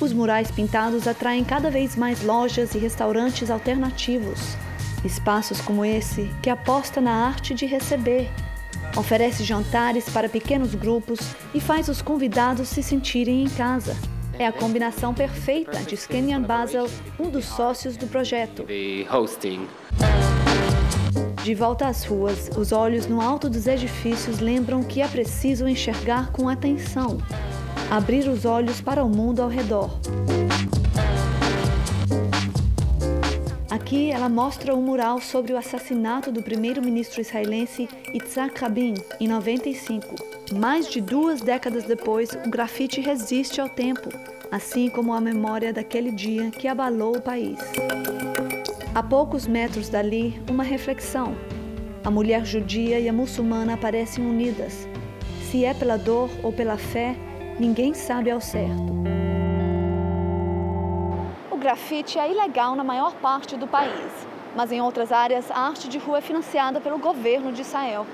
[0.00, 4.56] Os murais pintados atraem cada vez mais lojas e restaurantes alternativos.
[5.04, 8.30] Espaços como esse, que aposta na arte de receber,
[8.96, 11.20] oferece jantares para pequenos grupos
[11.54, 13.96] e faz os convidados se sentirem em casa.
[14.38, 16.88] É a combinação perfeita, diz Kenyan Basel,
[17.18, 18.64] um dos sócios do projeto.
[21.44, 26.30] De volta às ruas, os olhos no alto dos edifícios lembram que é preciso enxergar
[26.30, 27.18] com atenção,
[27.90, 29.90] abrir os olhos para o mundo ao redor.
[33.92, 40.14] Aqui ela mostra um mural sobre o assassinato do primeiro-ministro israelense Yitzhak Rabin, em 95.
[40.54, 44.08] Mais de duas décadas depois, o grafite resiste ao tempo,
[44.50, 47.58] assim como a memória daquele dia que abalou o país.
[48.94, 51.36] A poucos metros dali, uma reflexão.
[52.02, 54.88] A mulher judia e a muçulmana aparecem unidas.
[55.50, 57.14] Se é pela dor ou pela fé,
[57.60, 59.21] ninguém sabe ao certo
[61.62, 64.10] grafite é ilegal na maior parte do país,
[64.56, 68.04] mas em outras áreas a arte de rua é financiada pelo governo de Israel.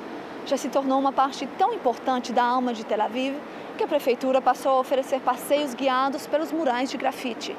[0.44, 3.34] Já se tornou uma parte tão importante da alma de Tel Aviv
[3.78, 7.56] que a prefeitura passou a oferecer passeios guiados pelos murais de grafite.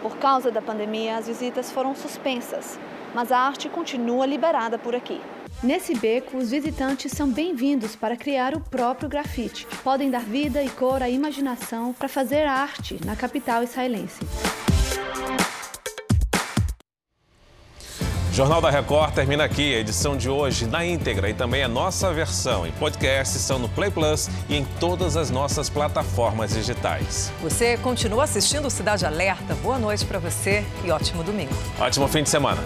[0.00, 2.78] Por causa da pandemia, as visitas foram suspensas,
[3.12, 5.20] mas a arte continua liberada por aqui.
[5.62, 9.64] Nesse beco, os visitantes são bem-vindos para criar o próprio grafite.
[9.84, 14.18] Podem dar vida e cor à imaginação para fazer arte na capital israelense.
[18.32, 19.72] Jornal da Record termina aqui.
[19.76, 23.68] A edição de hoje na íntegra e também a nossa versão em podcast estão no
[23.68, 27.30] Play Plus e em todas as nossas plataformas digitais.
[27.40, 29.54] Você continua assistindo Cidade Alerta.
[29.56, 31.54] Boa noite para você e ótimo domingo.
[31.78, 32.60] Ótimo fim de semana.